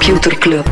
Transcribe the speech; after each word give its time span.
Computer 0.00 0.32
Club. 0.38 0.66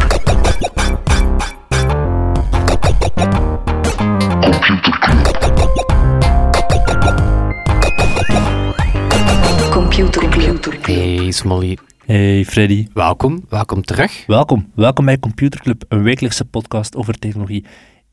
Computer 9.70 10.28
Club. 10.28 10.86
Hey 10.86 11.30
Smolly, 11.30 11.76
Hey 12.06 12.44
Freddy. 12.44 12.86
welkom, 12.94 13.44
welkom 13.48 13.82
terug. 13.82 14.24
Welkom. 14.26 14.70
Welkom 14.74 15.04
bij 15.04 15.18
Computer 15.18 15.60
Club, 15.60 15.84
een 15.88 16.02
wekelijkse 16.02 16.44
podcast 16.44 16.96
over 16.96 17.18
technologie. 17.18 17.64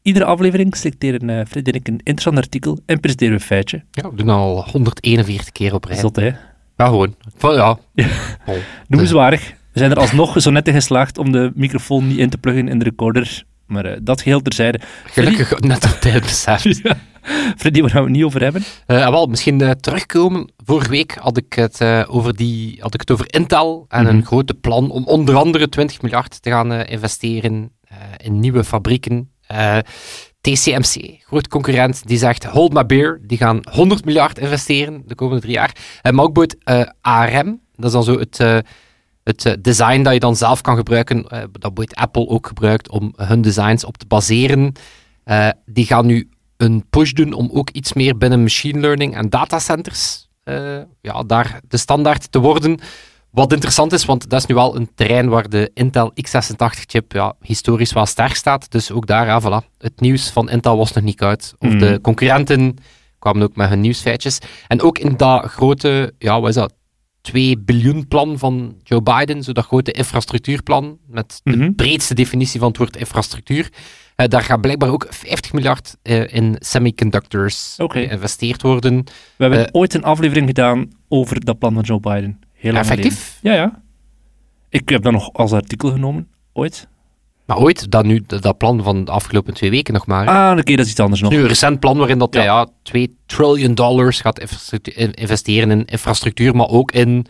Iedere 0.01 0.25
aflevering 0.25 0.75
selecteren 0.75 1.29
eh, 1.29 1.45
Freddy 1.45 1.69
en 1.69 1.75
ik 1.75 1.87
een 1.87 1.97
interessant 1.97 2.37
artikel 2.37 2.79
en 2.85 2.99
presenteren 2.99 3.33
we 3.33 3.39
een 3.39 3.45
feitje. 3.45 3.83
Ja, 3.91 4.09
we 4.09 4.15
doen 4.15 4.29
al 4.29 4.65
141 4.71 5.51
keer 5.51 5.73
op 5.73 5.85
rij. 5.85 5.97
Zot, 5.97 6.15
hè? 6.15 6.25
Ja, 6.75 6.85
gewoon. 6.85 7.15
Van, 7.37 7.53
ja. 7.53 7.77
Oh. 8.47 8.55
Noemenswaardig. 8.87 9.53
We 9.75 9.81
zijn 9.81 9.91
er 9.93 9.99
alsnog 9.99 10.41
zo 10.41 10.51
net 10.51 10.67
in 10.67 10.73
geslaagd 10.73 11.17
om 11.17 11.31
de 11.31 11.51
microfoon 11.55 12.07
niet 12.07 12.17
in 12.17 12.29
te 12.29 12.37
pluggen 12.37 12.67
in 12.67 12.79
de 12.79 12.83
recorder. 12.83 13.43
Maar 13.67 13.85
eh, 13.85 13.97
dat 14.01 14.21
geheel 14.21 14.41
terzijde. 14.41 14.79
Gelukkig 15.05 15.59
net 15.59 15.83
op 15.85 15.97
tijd 16.01 16.21
beseft. 16.21 16.79
Ja. 16.83 16.97
Freddy, 17.57 17.81
waar 17.81 17.89
gaan 17.89 17.99
we 18.01 18.07
het 18.07 18.15
niet 18.15 18.25
over 18.25 18.41
hebben? 18.41 18.63
Eh, 18.85 19.09
wel, 19.09 19.25
misschien 19.25 19.61
eh, 19.61 19.71
terugkomen. 19.71 20.51
Vorige 20.65 20.89
week 20.89 21.15
had 21.19 21.37
ik 21.37 21.53
het, 21.53 21.81
over, 22.07 22.35
die, 22.35 22.77
had 22.79 22.93
ik 22.93 22.99
het 22.99 23.11
over 23.11 23.25
Intel 23.33 23.85
en 23.89 24.03
Mhm. 24.03 24.15
een 24.15 24.25
grote 24.25 24.53
plan 24.53 24.91
om 24.91 25.05
onder 25.05 25.35
andere 25.35 25.69
20 25.69 26.01
miljard 26.01 26.41
te 26.41 26.49
gaan 26.49 26.71
investeren 26.71 27.71
in 28.17 28.39
nieuwe 28.39 28.63
fabrieken. 28.63 29.31
TCMC, 30.41 31.17
groot 31.25 31.47
concurrent, 31.47 32.07
die 32.07 32.17
zegt 32.17 32.43
hold 32.45 32.73
my 32.73 32.85
beer. 32.85 33.19
Die 33.27 33.37
gaan 33.37 33.59
100 33.71 34.05
miljard 34.05 34.39
investeren 34.39 35.03
de 35.05 35.15
komende 35.15 35.41
drie 35.41 35.53
jaar. 35.53 35.75
Eh, 36.01 36.11
maar 36.11 36.25
ook 36.25 36.33
bijvoorbeeld 36.33 36.93
ARM, 37.01 37.59
dat 37.75 37.85
is 37.85 37.91
dan 37.91 38.03
zo 38.03 38.19
het, 38.19 38.63
het 39.25 39.45
eh, 39.45 39.53
design 39.61 40.01
dat 40.01 40.13
je 40.13 40.19
dan 40.19 40.35
zelf 40.35 40.61
kan 40.61 40.75
gebruiken, 40.75 41.17
eh, 41.23 41.39
dat 41.39 41.51
bijvoorbeeld 41.51 41.95
Apple 41.95 42.27
ook 42.27 42.47
gebruikt 42.47 42.89
om 42.89 43.13
hun 43.15 43.41
designs 43.41 43.83
op 43.85 43.97
te 43.97 44.05
baseren. 44.07 44.71
Eh, 45.23 45.49
die 45.65 45.85
gaan 45.85 46.05
nu 46.05 46.29
een 46.57 46.85
push 46.89 47.11
doen 47.11 47.33
om 47.33 47.49
ook 47.53 47.69
iets 47.69 47.93
meer 47.93 48.17
binnen 48.17 48.41
machine 48.41 48.79
learning 48.79 49.15
en 49.15 49.29
datacenters 49.29 50.27
eh 50.43 50.77
ja, 51.01 51.23
daar 51.23 51.59
de 51.67 51.77
standaard 51.77 52.31
te 52.31 52.39
worden. 52.39 52.79
Wat 53.31 53.51
interessant 53.53 53.93
is, 53.93 54.05
want 54.05 54.29
dat 54.29 54.39
is 54.39 54.45
nu 54.45 54.55
wel 54.55 54.75
een 54.75 54.89
terrein 54.95 55.29
waar 55.29 55.49
de 55.49 55.71
Intel 55.73 56.11
x86-chip 56.11 57.11
ja, 57.11 57.33
historisch 57.41 57.93
wel 57.93 58.05
sterk 58.05 58.35
staat. 58.35 58.71
Dus 58.71 58.91
ook 58.91 59.07
daar, 59.07 59.25
ja, 59.25 59.41
voilà. 59.41 59.73
het 59.77 59.99
nieuws 59.99 60.29
van 60.29 60.49
Intel 60.49 60.77
was 60.77 60.93
nog 60.93 61.03
niet 61.03 61.21
uit. 61.21 61.53
Of 61.59 61.69
Mhm. 61.69 61.77
de 61.79 61.99
concurrenten 62.01 62.75
kwamen 63.19 63.41
ook 63.43 63.55
met 63.55 63.69
hun 63.69 63.79
nieuwsfeitjes. 63.81 64.39
En 64.67 64.81
ook 64.81 64.97
in 64.99 65.17
dat 65.17 65.45
grote, 65.45 66.13
ja, 66.17 66.39
wat 66.39 66.49
is 66.49 66.55
dat, 66.55 66.73
2 67.25 67.57
biljoen 67.59 68.07
plan 68.07 68.37
van 68.37 68.75
Joe 68.83 69.01
Biden, 69.01 69.43
zo 69.43 69.51
dat 69.51 69.65
grote 69.65 69.91
infrastructuurplan, 69.91 70.97
met 71.07 71.39
de 71.43 71.57
Mhm. 71.57 71.73
breedste 71.73 72.13
definitie 72.13 72.59
van 72.59 72.67
het 72.67 72.77
woord 72.77 72.97
infrastructuur. 72.97 73.69
Eh, 74.15 74.27
daar 74.27 74.41
gaat 74.41 74.61
blijkbaar 74.61 74.89
ook 74.89 75.07
50 75.09 75.53
miljard 75.53 75.95
eh, 76.01 76.33
in 76.33 76.55
semiconductors 76.59 77.75
Oké. 77.77 77.99
geïnvesteerd 78.07 78.61
worden. 78.61 79.03
We 79.03 79.11
hebben 79.43 79.59
Eh, 79.65 79.69
ooit 79.71 79.93
een 79.93 80.03
aflevering 80.03 80.47
gedaan 80.47 80.89
over 81.07 81.45
dat 81.45 81.59
plan 81.59 81.73
van 81.73 81.83
Joe 81.83 81.99
Biden. 81.99 82.39
Heel 82.53 82.75
Effectief? 82.75 83.37
geleden. 83.41 83.61
Ja, 83.61 83.65
ja. 83.65 83.81
Ik 84.69 84.89
heb 84.89 85.01
dat 85.03 85.11
nog 85.11 85.33
als 85.33 85.51
artikel 85.51 85.91
genomen, 85.91 86.27
ooit. 86.53 86.87
Maar 87.45 87.57
ooit, 87.57 87.91
dat, 87.91 88.05
nu, 88.05 88.23
dat, 88.27 88.57
plan 88.57 88.83
van 88.83 89.05
de 89.05 89.11
afgelopen 89.11 89.53
twee 89.53 89.69
weken 89.69 89.93
nog 89.93 90.05
maar. 90.07 90.27
Ah, 90.27 90.57
oké, 90.57 90.75
dat 90.75 90.85
is 90.85 90.91
iets 90.91 90.99
anders 90.99 91.21
nog. 91.21 91.31
nu 91.31 91.39
een 91.39 91.47
recent 91.47 91.79
plan 91.79 91.97
waarin 91.97 92.17
dat 92.17 92.33
Ja. 92.33 92.39
hij 92.39 92.49
ja, 92.49 92.67
2 92.83 93.15
trillion 93.25 93.75
dollars 93.75 94.21
gaat 94.21 94.39
investeren 94.95 95.71
in 95.71 95.85
infrastructuur, 95.85 96.55
maar 96.55 96.67
ook 96.69 96.91
in 96.91 97.25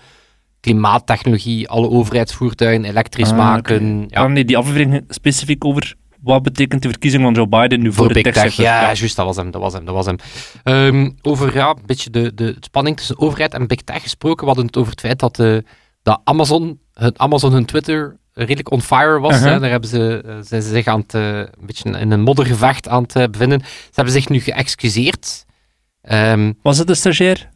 klimaattechnologie, 0.59 1.69
alle 1.69 1.89
overheidsvoertuigen 1.89 2.85
elektrisch 2.85 3.29
Ah, 3.31 3.37
maken. 3.37 4.05
Ja, 4.07 4.23
Ah, 4.23 4.31
nee, 4.31 4.45
die 4.45 4.57
aflevering 4.57 5.03
specifiek 5.09 5.65
over 5.65 5.95
wat 6.21 6.43
betekent 6.43 6.81
de 6.81 6.89
verkiezing 6.89 7.23
van 7.23 7.33
Joe 7.33 7.47
Biden 7.47 7.79
nu 7.79 7.85
voor, 7.85 7.95
voor 8.05 8.07
de 8.13 8.21
Big 8.21 8.33
Tech. 8.33 8.55
Ja, 8.55 8.81
juist, 8.93 9.15
dat 9.15 9.25
was 9.25 9.35
hem, 9.35 9.51
dat 9.51 9.61
was 9.61 9.73
hem, 9.73 9.85
dat 9.85 9.93
was 9.95 10.05
hem. 10.05 10.15
Ehm, 10.63 11.09
over 11.21 11.53
ja, 11.55 11.69
een 11.69 11.83
beetje 11.85 12.09
de, 12.09 12.33
de 12.33 12.55
spanning 12.59 12.97
tussen 12.97 13.19
overheid 13.19 13.53
en 13.53 13.67
Big 13.67 13.81
Tech 13.81 14.01
gesproken. 14.01 14.39
We 14.39 14.45
hadden 14.45 14.65
het 14.65 14.77
over 14.77 14.91
het 14.91 14.99
feit 15.01 15.19
dat, 15.19 15.39
eh, 15.39 15.57
dat 16.03 16.21
Amazon, 16.23 16.79
hun, 16.93 17.19
Amazon 17.19 17.51
hun 17.51 17.65
Twitter 17.65 18.17
redelijk 18.35 18.71
on 18.71 18.81
fire 18.81 19.19
was. 19.19 19.33
Uh-huh. 19.33 19.51
hè. 19.51 19.59
Daar 19.59 19.69
hebben 19.69 19.89
ze, 19.89 20.23
eh, 20.25 20.33
zijn 20.41 20.61
ze 20.61 20.69
zich 20.69 20.87
aan 20.87 20.99
het, 20.99 21.13
eh, 21.13 21.37
een 21.37 21.65
beetje 21.65 21.89
in 21.99 22.11
een 22.11 22.21
moddergevecht 22.21 22.87
aan 22.87 23.03
het 23.03 23.15
eh, 23.15 23.23
bevinden. 23.31 23.59
Ze 23.61 23.91
hebben 23.93 24.13
zich 24.13 24.29
nu 24.29 24.39
geëxcuseerd. 24.39 25.45
Ehm, 26.01 26.51
Was 26.61 26.77
het 26.77 26.89
een 26.89 26.95
stagiair? 26.95 27.53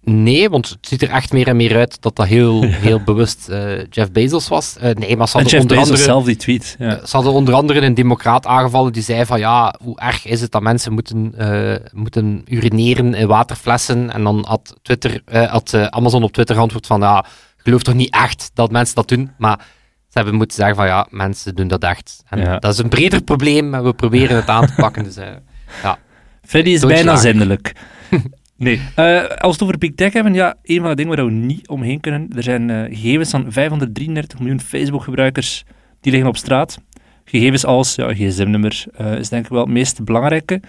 nee, 0.00 0.50
want 0.50 0.68
het 0.68 0.78
ziet 0.80 1.02
er 1.02 1.10
echt 1.10 1.32
meer 1.32 1.48
en 1.48 1.56
meer 1.56 1.76
uit 1.76 2.02
dat 2.02 2.16
dat 2.16 2.26
heel, 2.26 2.62
heel 2.86 3.00
bewust 3.00 3.46
Jeff 3.90 4.12
Bezos 4.12 4.48
was. 4.48 4.76
Nee, 4.80 5.16
maar 5.16 5.28
ze 5.28 5.38
En 5.38 5.42
hadden 5.42 5.42
Jeff 5.42 5.62
onder 5.62 5.76
Bezos 5.76 5.88
andere... 5.88 6.02
zelf 6.02 6.24
die 6.24 6.36
tweet. 6.36 6.76
Ja. 6.78 7.06
Ze 7.06 7.16
hadden 7.16 7.32
onder 7.32 7.54
andere 7.54 7.80
een 7.80 7.94
democraat 7.94 8.46
aangevallen 8.46 8.92
die 8.92 9.02
zei 9.02 9.26
van 9.26 9.38
ja, 9.38 9.74
hoe 9.82 9.98
erg 9.98 10.26
is 10.26 10.40
het 10.40 10.50
dat 10.50 10.62
mensen 10.62 10.92
moeten, 10.92 11.34
moeten 11.92 12.42
urineren 12.46 13.14
in 13.14 13.26
waterflessen. 13.26 14.12
En 14.12 14.24
dan 14.24 14.44
had, 14.48 14.74
Twitter, 14.82 15.22
had 15.48 15.74
Amazon 15.90 16.22
op 16.22 16.32
Twitter 16.32 16.54
geantwoord 16.54 16.86
van 16.86 17.00
ja, 17.00 17.24
geloof 17.56 17.82
toch 17.82 17.94
niet 17.94 18.14
echt 18.14 18.50
dat 18.54 18.70
mensen 18.70 18.94
dat 18.94 19.08
doen. 19.08 19.30
Maar 19.38 19.60
hebben 20.18 20.34
moeten 20.34 20.56
zeggen 20.56 20.76
van 20.76 20.86
ja, 20.86 21.06
mensen 21.10 21.54
doen 21.54 21.68
dat 21.68 21.82
echt. 21.82 22.22
En 22.28 22.38
Ja. 22.38 22.58
dat 22.58 22.72
is 22.72 22.78
een 22.78 22.88
breder 22.88 23.22
probleem 23.22 23.74
en 23.74 23.84
we 23.84 23.92
proberen 23.92 24.36
het 24.36 24.48
aan 24.48 24.66
te 24.66 24.72
pakken. 24.76 25.04
Dus, 25.04 25.16
eh, 25.16 25.26
Freddy 26.48 26.70
is 26.70 26.84
bijna 26.84 27.16
zindelijk. 27.16 27.72
nee. 28.56 28.80
Eh, 28.94 29.16
als 29.22 29.28
we 29.28 29.48
het 29.48 29.62
over 29.62 29.78
Big 29.78 29.94
Tech 29.94 30.12
hebben, 30.12 30.34
ja, 30.34 30.54
een 30.62 30.80
van 30.80 30.88
de 30.88 30.94
dingen 30.94 31.16
waar 31.16 31.24
we 31.24 31.30
niet 31.32 31.68
omheen 31.68 32.00
kunnen. 32.00 32.28
Er 32.36 32.42
zijn 32.42 32.70
eh, 32.70 32.82
gegevens 32.82 33.30
van 33.30 33.52
533 33.52 34.38
miljoen 34.38 34.60
Facebook-gebruikers 34.60 35.64
die 36.00 36.12
liggen 36.12 36.30
op 36.30 36.36
straat. 36.36 36.78
Gegevens 37.24 37.64
als 37.64 37.94
ja, 37.94 38.14
gsm-nummer 38.14 38.84
eh, 38.96 39.18
is 39.18 39.28
denk 39.28 39.44
ik 39.44 39.50
wel 39.50 39.60
het 39.60 39.70
meest 39.70 40.04
belangrijke. 40.04 40.60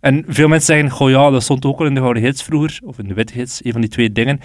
En 0.00 0.24
veel 0.28 0.48
mensen 0.48 0.74
zeggen, 0.74 0.90
goh 0.96 1.10
ja, 1.10 1.30
dat 1.30 1.42
stond 1.42 1.64
ook 1.64 1.80
al 1.80 1.86
in 1.86 1.94
de 1.94 2.00
gouden 2.00 2.22
hits 2.22 2.42
vroeger, 2.42 2.80
of 2.84 2.98
in 2.98 3.08
de 3.08 3.14
witte 3.14 3.32
hits, 3.32 3.64
een 3.64 3.72
van 3.72 3.80
die 3.80 3.90
twee 3.90 4.12
dingen. 4.12 4.40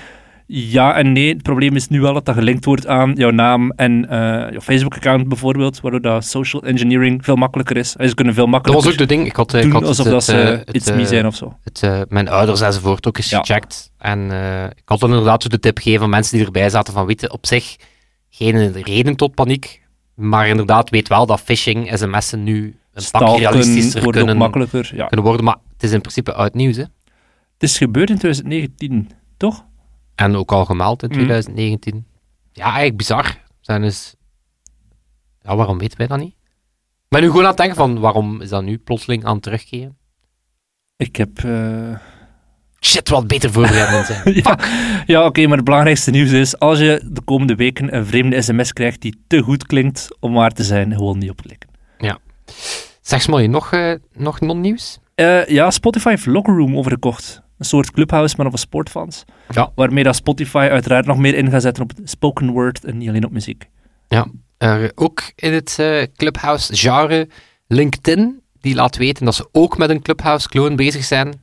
Ja 0.51 0.95
en 0.95 1.11
nee, 1.11 1.33
het 1.33 1.41
probleem 1.43 1.75
is 1.75 1.87
nu 1.87 2.01
wel 2.01 2.13
dat 2.13 2.25
dat 2.25 2.35
gelinkt 2.35 2.65
wordt 2.65 2.87
aan 2.87 3.13
jouw 3.13 3.29
naam 3.29 3.71
en 3.71 4.09
eh, 4.09 4.17
jouw 4.51 4.59
Facebook-account 4.61 5.27
bijvoorbeeld, 5.27 5.81
waardoor 5.81 6.01
dat 6.01 6.25
social 6.25 6.63
engineering 6.63 7.23
veel 7.25 7.35
makkelijker 7.35 7.77
is. 7.77 7.95
En 7.95 8.09
ze 8.09 8.15
kunnen 8.15 8.33
veel 8.33 8.43
dat 8.43 8.51
makkelijker 8.53 8.85
was 8.85 8.93
ook 9.01 9.07
de 9.07 9.15
ding. 9.15 9.25
Ik 9.27 9.35
had, 9.35 9.53
eh, 9.53 9.63
ik 9.63 9.71
had 9.71 9.83
alsof 9.83 10.05
het, 10.05 10.13
dat 10.13 10.23
ze 10.23 10.41
eh, 10.41 10.57
het, 10.65 10.75
iets 10.75 10.87
eh, 10.89 10.95
me 10.95 11.05
zijn 11.05 11.25
of 11.25 11.35
zo. 11.35 11.57
het, 11.63 11.83
eh, 11.83 12.01
mijn 12.07 12.29
ouders 12.29 12.61
enzovoort 12.61 13.07
ook 13.07 13.17
eens 13.17 13.29
Ja. 13.29 13.39
gecheckt. 13.39 13.91
En 13.97 14.31
eh, 14.31 14.63
ik 14.63 14.81
had 14.85 14.99
dan 14.99 15.09
inderdaad 15.09 15.43
zo 15.43 15.49
de 15.49 15.59
tip 15.59 15.77
gegeven 15.77 16.03
aan 16.03 16.09
mensen 16.09 16.37
die 16.37 16.45
erbij 16.45 16.69
zaten 16.69 16.93
van 16.93 17.05
weten 17.05 17.31
op 17.31 17.45
zich 17.45 17.75
geen 18.29 18.71
reden 18.71 19.15
tot 19.15 19.33
paniek. 19.35 19.81
Maar 20.15 20.47
inderdaad, 20.47 20.89
weet 20.89 21.07
wel 21.07 21.25
dat 21.25 21.41
phishing, 21.41 21.91
sms'en 21.97 22.43
nu 22.43 22.75
een 22.93 23.03
pak 23.11 23.37
realistischer 23.37 24.11
kunnen, 24.11 24.37
makkelijker. 24.37 24.91
Ja. 24.95 25.05
kunnen 25.05 25.25
worden. 25.25 25.45
Maar 25.45 25.57
het 25.73 25.83
is 25.83 25.91
in 25.91 26.01
principe 26.01 26.33
oud 26.33 26.53
nieuws. 26.53 26.75
Hè? 26.75 26.81
Het 27.53 27.69
is 27.69 27.77
gebeurd 27.77 28.09
in 28.09 28.17
2019, 28.17 29.09
toch? 29.37 29.67
En 30.19 30.35
ook 30.35 30.51
al 30.51 30.65
gemeld 30.65 31.03
in 31.03 31.09
Mhm. 31.09 31.17
2019. 31.17 32.05
Ja, 32.51 32.63
eigenlijk 32.63 32.97
bizar. 32.97 33.37
Zijn 33.61 33.81
dus... 33.81 34.15
Ja, 35.41 35.55
waarom 35.55 35.77
weten 35.77 35.97
wij 35.97 36.07
dat 36.07 36.19
niet? 36.19 36.35
Ben 37.09 37.21
nu 37.21 37.27
gewoon 37.27 37.41
aan 37.43 37.47
het 37.49 37.57
denken 37.57 37.75
van, 37.75 37.99
waarom 37.99 38.41
is 38.41 38.49
dat 38.49 38.63
nu 38.63 38.77
plotseling 38.77 39.25
aan 39.25 39.33
het 39.33 39.43
terugkeren? 39.43 39.97
Ik 40.97 41.15
heb... 41.15 41.37
eh, 41.43 41.95
Shit, 42.81 43.09
wat 43.09 43.27
beter 43.27 43.51
voorbereid 43.51 44.05
zijn. 44.05 44.33
ja, 44.43 44.59
ja 45.05 45.25
oké, 45.25 45.47
maar 45.47 45.55
het 45.55 45.65
belangrijkste 45.65 46.11
nieuws 46.11 46.31
is, 46.31 46.59
als 46.59 46.79
je 46.79 47.01
de 47.11 47.21
komende 47.21 47.55
weken 47.55 47.95
een 47.95 48.05
vreemde 48.05 48.41
sms 48.41 48.73
krijgt 48.73 49.01
die 49.01 49.23
te 49.27 49.41
goed 49.41 49.65
klinkt 49.65 50.07
om 50.19 50.33
waar 50.33 50.51
te 50.51 50.63
zijn, 50.63 50.93
gewoon 50.93 51.17
niet 51.17 51.29
opklikken. 51.29 51.69
Zeg 53.01 53.21
Smolly, 53.21 53.45
nog, 53.45 53.71
eh, 53.73 53.93
nog 54.13 54.39
non-nieuws? 54.39 54.99
Eh, 55.15 55.45
ja, 55.47 55.71
Spotify 55.71 56.09
heeft 56.09 56.25
Locker 56.25 56.55
Room 56.55 56.77
overgekocht. 56.77 57.41
Een 57.59 57.65
soort 57.65 57.91
clubhouse, 57.91 58.35
maar 58.37 58.49
voor 58.49 58.59
sportfans. 58.59 59.23
Ja. 59.49 59.71
Waarmee 59.75 60.03
dat 60.03 60.15
Spotify 60.15 60.67
uiteraard 60.71 61.05
nog 61.05 61.17
meer 61.17 61.35
in 61.35 61.49
gaat 61.49 61.61
zetten 61.61 61.83
op 61.83 61.91
spoken 62.03 62.49
word 62.49 62.83
en 62.85 62.97
niet 62.97 63.09
alleen 63.09 63.25
op 63.25 63.31
muziek. 63.31 63.69
Er 64.57 64.91
ook 64.95 65.31
in 65.35 65.53
het 65.53 65.75
eh, 65.79 66.03
Clubhouse-genre 66.15 67.27
LinkedIn, 67.67 68.41
die 68.61 68.75
laat 68.75 68.97
weten 68.97 69.25
dat 69.25 69.35
ze 69.35 69.47
ook 69.51 69.77
met 69.77 69.89
een 69.89 70.01
Clubhouse-clone 70.01 70.75
bezig 70.75 71.03
zijn. 71.03 71.41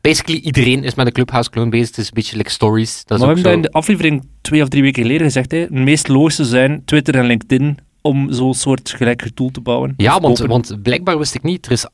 Basically, 0.00 0.40
iedereen 0.40 0.84
is 0.84 0.94
met 0.94 1.06
een 1.06 1.12
Clubhouse-clone 1.12 1.70
bezig. 1.70 1.86
Het 1.88 1.98
is 1.98 2.06
een 2.06 2.14
beetje 2.14 2.36
like 2.36 2.50
stories. 2.50 3.04
Dat 3.04 3.18
is 3.18 3.24
maar 3.24 3.34
we 3.34 3.40
hebben 3.40 3.42
dat 3.42 3.52
in 3.52 3.72
de 3.72 3.78
aflevering 3.78 4.28
twee 4.40 4.62
of 4.62 4.68
drie 4.68 4.82
weken 4.82 5.02
geleden 5.02 5.26
gezegd. 5.26 5.50
Hè. 5.50 5.58
Het 5.58 5.70
meest 5.70 6.08
logische 6.08 6.44
zijn 6.44 6.84
Twitter 6.84 7.14
en 7.14 7.26
LinkedIn 7.26 7.78
om 8.06 8.32
zo'n 8.32 8.54
soort 8.54 8.90
gelijk 8.90 9.28
tool 9.34 9.50
te 9.50 9.60
bouwen. 9.60 9.94
Ja, 9.96 10.20
want, 10.20 10.38
want 10.38 10.82
blijkbaar 10.82 11.18
wist 11.18 11.34
ik 11.34 11.42
niet, 11.42 11.66
er 11.66 11.72
is 11.72 11.86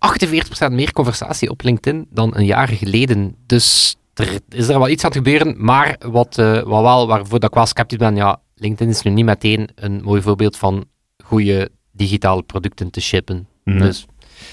48% 0.68 0.72
meer 0.72 0.92
conversatie 0.92 1.50
op 1.50 1.62
LinkedIn 1.62 2.06
dan 2.10 2.36
een 2.36 2.44
jaar 2.44 2.68
geleden. 2.68 3.36
Dus 3.46 3.96
er 4.14 4.38
is 4.48 4.68
er 4.68 4.78
wel 4.78 4.88
iets 4.88 5.04
aan 5.04 5.10
het 5.10 5.18
gebeuren, 5.18 5.54
maar 5.64 5.96
wat, 6.06 6.38
eh, 6.38 6.62
wat 6.62 6.82
wel, 6.82 7.06
waarvoor 7.06 7.40
dat 7.40 7.48
ik 7.48 7.54
wel 7.54 7.66
sceptisch 7.66 7.98
ben, 7.98 8.16
ja, 8.16 8.40
LinkedIn 8.54 8.88
is 8.88 9.02
nu 9.02 9.10
niet 9.10 9.24
meteen 9.24 9.68
een 9.74 10.02
mooi 10.02 10.22
voorbeeld 10.22 10.56
van 10.56 10.84
goede 11.24 11.70
digitale 11.92 12.42
producten 12.42 12.90
te 12.90 13.00
shippen. 13.00 13.46
Dus, 13.64 14.06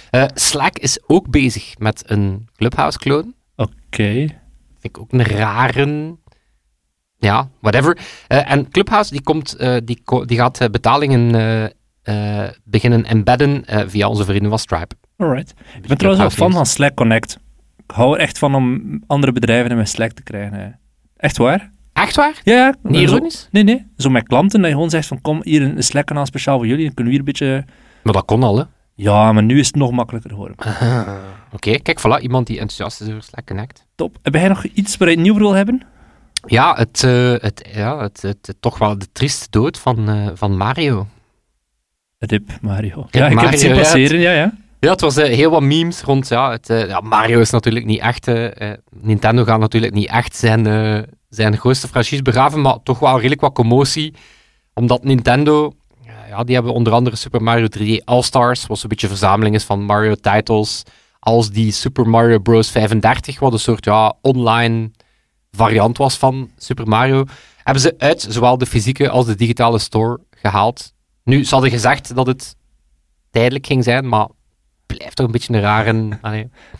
eh, 0.09 0.25
Slack 0.33 0.77
is 0.77 1.00
ook 1.07 1.29
bezig 1.29 1.77
met 1.77 2.03
een 2.05 2.47
Clubhouse-clone. 2.55 3.33
Oké. 3.55 4.13
Vind 4.79 4.95
ik 4.95 5.00
ook 5.00 5.12
een 5.12 5.23
rare. 5.23 6.15
Ja, 7.19 7.50
whatever. 7.60 7.98
Uh, 8.27 8.51
en 8.51 8.69
Clubhouse 8.69 9.12
die, 9.12 9.21
komt, 9.21 9.56
uh, 9.60 9.77
die, 9.83 10.01
die 10.25 10.38
gaat 10.38 10.62
uh, 10.62 10.68
betalingen 10.68 11.74
beginnen 12.63 13.06
embedden 13.06 13.63
via 13.89 14.07
onze 14.07 14.25
vrienden 14.25 14.50
van 14.50 14.60
Stripe. 14.60 14.95
Alright. 15.18 15.54
Ik 15.81 15.88
ben 15.88 15.98
trouwens 15.98 16.25
ook 16.25 16.31
fan 16.31 16.51
van 16.51 16.66
Slack 16.66 16.95
Connect. 16.95 17.39
Ik 17.77 17.92
hou 17.95 18.16
er 18.16 18.21
echt 18.21 18.38
van 18.38 18.56
om 18.56 19.00
andere 19.07 19.31
bedrijven 19.31 19.69
in 19.69 19.75
mijn 19.75 19.88
Slack 19.88 20.12
te 20.12 20.24
krijgen. 20.24 20.80
Echt 21.18 21.38
waar? 21.38 21.71
Echt 21.94 22.16
waar? 22.16 22.42
Ja, 22.44 22.56
ja. 22.56 22.75
Niet 22.83 23.01
ironisch? 23.01 23.48
Nee, 23.51 23.63
nee. 23.63 23.86
Zo 23.98 24.10
met 24.10 24.27
klanten, 24.27 24.60
dat 24.60 24.68
je 24.69 24.74
gewoon 24.75 24.89
zegt 24.89 25.07
van 25.07 25.22
kom, 25.22 25.42
hier 25.44 25.62
een 25.62 25.83
Slack-kanaal 25.83 26.25
speciaal 26.25 26.57
voor 26.57 26.68
jullie, 26.68 26.86
dan 26.86 26.94
kunnen 26.94 27.13
we 27.13 27.19
hier 27.19 27.27
een 27.27 27.33
beetje... 27.33 27.65
Maar 28.04 28.13
dat 28.13 28.25
kon 28.25 28.44
al, 28.44 28.57
hè? 28.57 28.63
Ja, 28.95 29.31
maar 29.31 29.44
nu 29.44 29.60
is 29.60 29.68
het 29.68 29.75
nog 29.75 29.92
makkelijker 29.92 30.30
geworden. 30.30 30.56
Oké, 31.56 31.80
kijk, 31.80 32.00
voilà, 32.00 32.22
iemand 32.22 32.48
die 32.48 32.60
enthousiast 32.60 33.01
is 33.01 33.07
over 33.07 33.24
Slack 33.24 33.45
Connect. 33.45 33.86
Top. 33.95 34.18
Heb 34.22 34.33
jij 34.33 34.48
nog 34.48 34.63
iets 34.63 34.98
waar 34.98 35.10
je 35.10 35.13
het 35.13 35.24
nieuw 35.24 35.36
wil 35.38 35.54
hebben? 35.54 35.81
Ja, 36.45 36.75
het, 36.75 37.03
uh, 37.06 37.36
het, 37.38 37.69
ja 37.74 38.01
het, 38.01 38.21
het, 38.21 38.56
toch 38.59 38.77
wel 38.77 38.97
de 38.97 39.12
trieste 39.12 39.47
dood 39.50 39.77
van, 39.77 40.09
uh, 40.09 40.30
van 40.33 40.57
Mario. 40.57 41.07
Rip 42.18 42.50
Mario. 42.62 43.07
Ja, 43.12 43.27
ik 43.27 43.33
Mario, 43.33 43.39
heb 43.39 43.50
het 43.50 43.59
zien 43.59 43.75
passeren, 43.75 44.19
ja, 44.19 44.31
ja. 44.31 44.53
Ja, 44.80 44.91
het 44.91 45.01
was 45.01 45.18
uh, 45.18 45.25
heel 45.25 45.51
wat 45.51 45.62
memes 45.62 46.01
rond. 46.01 46.27
Ja, 46.27 46.51
het, 46.51 46.68
ja, 46.68 47.00
Mario 47.00 47.39
is 47.39 47.50
natuurlijk 47.50 47.86
niet 47.86 48.00
echt. 48.00 48.31
Nintendo 48.89 49.44
gaat 49.44 49.59
natuurlijk 49.59 49.94
niet 49.94 50.09
echt 50.09 50.36
zijn, 50.36 50.63
zijn 51.30 51.57
grootste 51.57 51.88
franchise 51.88 52.21
begraven, 52.21 52.62
maar 52.62 52.77
toch 52.83 53.00
wel 53.00 53.15
redelijk 53.15 53.41
wat 53.41 53.53
commotie. 53.53 54.13
Omdat 54.74 55.03
Nintendo 55.03 55.74
ja, 56.30 56.44
die 56.44 56.56
hebben 56.56 56.74
onder 56.74 56.94
andere 56.94 57.15
Super 57.15 57.44
Mario 57.44 57.68
3D 57.77 58.03
All-Stars, 58.03 58.68
wat 58.68 58.83
een 58.83 58.89
beetje 58.89 59.07
verzameling 59.07 59.56
is 59.56 59.63
van 59.63 59.83
Mario-titles, 59.83 60.83
als 61.19 61.50
die 61.50 61.71
Super 61.71 62.09
Mario 62.09 62.39
Bros. 62.39 62.71
35, 62.71 63.39
wat 63.39 63.53
een 63.53 63.59
soort 63.59 63.86
ja, 63.86 64.13
online 64.21 64.91
variant 65.51 65.98
was 65.98 66.18
van 66.18 66.50
Super 66.57 66.88
Mario, 66.88 67.25
hebben 67.63 67.84
ze 67.84 67.96
uit 67.98 68.28
zowel 68.30 68.57
de 68.57 68.66
fysieke 68.66 69.10
als 69.10 69.25
de 69.25 69.36
digitale 69.36 69.80
store 69.80 70.19
gehaald. 70.31 70.94
Nu, 71.24 71.44
ze 71.44 71.54
hadden 71.54 71.72
gezegd 71.72 72.16
dat 72.16 72.28
het 72.28 72.56
tijdelijk 73.31 73.66
ging 73.66 73.84
zijn, 73.84 74.10
maar 74.10 74.28
blijft 74.86 75.16
toch 75.16 75.25
een 75.25 75.31
beetje 75.31 75.54
een 75.54 75.62
rare... 75.62 75.90
een 75.90 76.19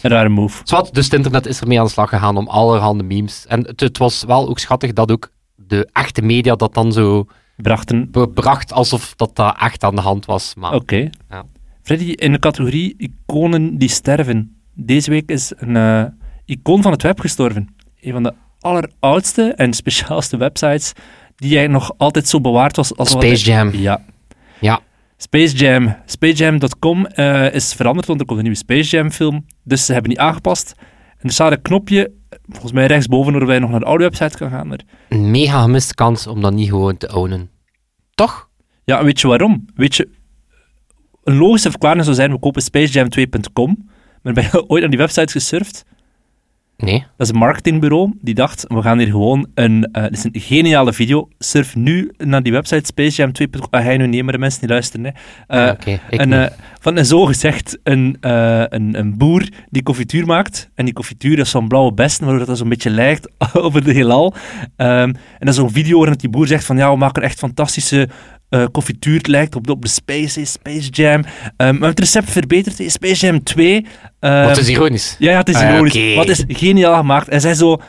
rare 0.02 0.30
move. 0.30 0.62
Zwat, 0.64 0.90
dus 0.94 1.06
het 1.06 1.14
internet 1.14 1.46
is 1.46 1.62
ermee 1.62 1.80
aan 1.80 1.86
de 1.86 1.92
slag 1.92 2.10
gegaan 2.10 2.38
om 2.38 2.48
allerhande 2.48 3.04
memes. 3.04 3.46
En 3.48 3.66
het, 3.66 3.80
het 3.80 3.98
was 3.98 4.24
wel 4.24 4.50
ook 4.50 4.60
schattig 4.60 4.94
dat 4.94 5.12
ook 5.12 5.32
de 5.56 5.90
echte 5.92 6.22
media 6.22 6.56
dat 6.56 6.74
dan 6.74 6.92
zo 6.92 7.26
brachten... 7.56 8.10
bracht 8.34 8.74
alsof 8.74 9.14
dat, 9.16 9.36
dat 9.36 9.58
echt 9.60 9.84
aan 9.84 9.96
de 9.96 10.02
hand 10.02 10.26
was. 10.26 10.54
Oké. 10.58 10.76
Okay. 10.76 11.12
Ja. 11.30 11.46
Freddy, 11.82 12.12
in 12.12 12.32
de 12.32 12.40
categorie 12.40 12.96
iconen 12.98 13.78
die 13.78 13.90
sterven. 13.90 14.62
Deze 14.74 15.10
week 15.10 15.30
is 15.30 15.54
een 15.56 15.76
uh, 15.76 16.04
icoon 16.46 16.82
van 16.82 16.92
het 16.92 17.02
web 17.02 17.20
gestorven. 17.20 17.76
Een 18.02 18.12
van 18.12 18.24
de 18.24 18.34
alleroudste 18.70 19.54
en 19.56 19.74
speciaalste 19.74 20.38
websites 20.38 20.94
die 21.36 21.50
jij 21.50 21.68
nog 21.68 21.92
altijd 21.98 22.28
zo 22.28 22.42
bewaard 22.42 22.76
was. 22.76 22.96
Als 22.96 23.10
Space 23.10 23.46
Jam. 23.46 23.74
Ja. 23.74 24.06
Ja. 24.60 24.80
Space 25.18 25.56
Jam. 25.56 25.96
SpaceJam.com 26.06 27.08
uh, 27.16 27.54
is 27.54 27.74
veranderd, 27.74 28.08
want 28.08 28.20
er 28.20 28.26
komt 28.26 28.38
een 28.38 28.46
nieuwe 28.46 28.60
Space 28.60 28.90
Jam 28.96 29.12
film. 29.12 29.46
Dus 29.64 29.86
ze 29.86 29.94
hebben 29.94 30.10
die 30.10 30.20
aangepast. 30.20 30.74
En 31.18 31.28
er 31.28 31.32
staat 31.32 31.52
een 31.52 31.62
knopje, 31.62 32.12
volgens 32.48 32.72
mij 32.72 32.86
rechtsboven, 32.86 33.34
waar 33.34 33.46
wij 33.46 33.60
nog 33.60 33.70
naar 33.70 33.80
de 33.80 33.86
oude 33.86 34.04
website 34.04 34.38
kan 34.38 34.50
gaan. 34.50 34.68
Maar... 34.68 34.80
Een 35.10 35.32
mega 35.32 35.62
gemiste 35.62 35.94
kans 35.94 36.28
om 36.28 36.42
dat 36.42 36.54
niet 36.54 36.70
gewoon 36.70 36.98
te 36.98 37.16
ownen. 37.16 37.50
Toch? 38.16 38.50
Ja, 38.84 39.04
weet 39.04 39.20
je 39.20 39.28
waarom? 39.28 39.66
Weet 39.76 39.96
je, 39.96 40.10
een 41.24 41.38
logische 41.38 41.70
verklaring 41.70 42.04
zou 42.04 42.16
zijn, 42.16 42.32
we 42.32 42.40
kopen 42.40 42.64
spacejam2.com, 42.64 43.90
maar 44.22 44.34
ben 44.34 44.44
je 44.44 44.70
ooit 44.70 44.84
aan 44.84 44.90
die 44.90 45.00
website 45.00 45.32
gesurfd? 45.32 45.86
Nee. 46.84 47.00
Dat 47.18 47.28
is 47.28 47.34
een 47.34 47.40
marketingbureau 47.40 48.14
die 48.22 48.34
dacht, 48.34 48.66
we 48.68 48.82
gaan 48.82 48.98
hier 48.98 49.08
gewoon 49.08 49.48
een... 49.54 49.90
Uh, 49.92 50.04
dit 50.04 50.18
is 50.18 50.24
een 50.24 50.42
geniale 50.42 50.94
video. 50.94 51.28
Surf 51.40 51.76
nu 51.76 52.12
naar 52.18 52.44
die 52.44 52.52
website, 52.52 52.86
Spacejam 52.86 53.32
2. 53.34 53.50
Ah, 53.70 53.84
hij 53.84 53.98
nu 53.98 54.08
niet, 54.08 54.24
maar 54.24 54.34
de 54.34 54.40
mensen 54.40 54.60
die 54.60 54.70
luisteren. 54.70 55.06
Hè. 55.06 55.12
Uh, 55.62 55.68
ah, 55.68 55.74
okay, 55.74 56.00
een, 56.10 56.32
uh, 56.32 56.46
van 56.80 56.98
een 56.98 57.06
zogezegd 57.06 57.78
een, 57.84 58.18
een, 58.22 59.00
een 59.00 59.18
boer 59.18 59.50
die 59.70 59.84
confituur 59.84 60.26
maakt. 60.26 60.70
En 60.76 60.86
die 60.86 60.94
confituur 60.94 61.40
is 61.40 61.50
zo'n 61.50 61.68
blauwe 61.68 61.94
besten, 61.94 62.26
waardoor 62.26 62.46
dat 62.46 62.58
zo'n 62.58 62.70
beetje 62.70 62.90
lijkt 62.90 63.32
over 63.54 63.84
de 63.84 63.94
heelal. 63.94 64.34
Um, 64.78 64.78
en 64.78 65.16
dat 65.40 65.50
is 65.50 65.56
zo'n 65.56 65.72
video 65.72 65.98
waarin 65.98 66.18
die 66.18 66.30
boer 66.30 66.48
zegt 66.48 66.66
van 66.66 66.78
ja, 66.78 66.92
we 66.92 66.98
maken 66.98 67.24
echt 67.24 67.40
fantastische 67.40 68.10
uh, 68.50 68.66
confituur 68.72 69.22
lijkt 69.24 69.56
op 69.56 69.68
de, 69.68 69.72
op 69.72 69.82
de 69.82 69.90
Space, 69.90 70.46
Space 70.46 70.90
Jam. 70.90 71.16
Um, 71.16 71.24
we 71.58 71.64
hebben 71.64 71.90
het 71.90 72.00
recept 72.00 72.32
verbeterd, 72.32 72.92
Space 72.92 73.26
Jam 73.26 73.44
2. 73.44 73.86
Um, 74.20 74.44
Wat 74.44 74.58
is 74.58 74.70
ironisch. 74.70 75.16
Ja, 75.20 75.32
ja 75.32 75.38
het 75.38 75.50
is 75.50 75.56
ah, 75.56 75.70
ironisch. 75.70 75.96
Okay. 75.96 76.16
Wat 76.16 76.30
is 76.30 76.44
geniaal 76.48 76.96
gemaakt. 76.96 77.28
En 77.28 77.42
zij 77.42 77.54
zo... 77.54 77.82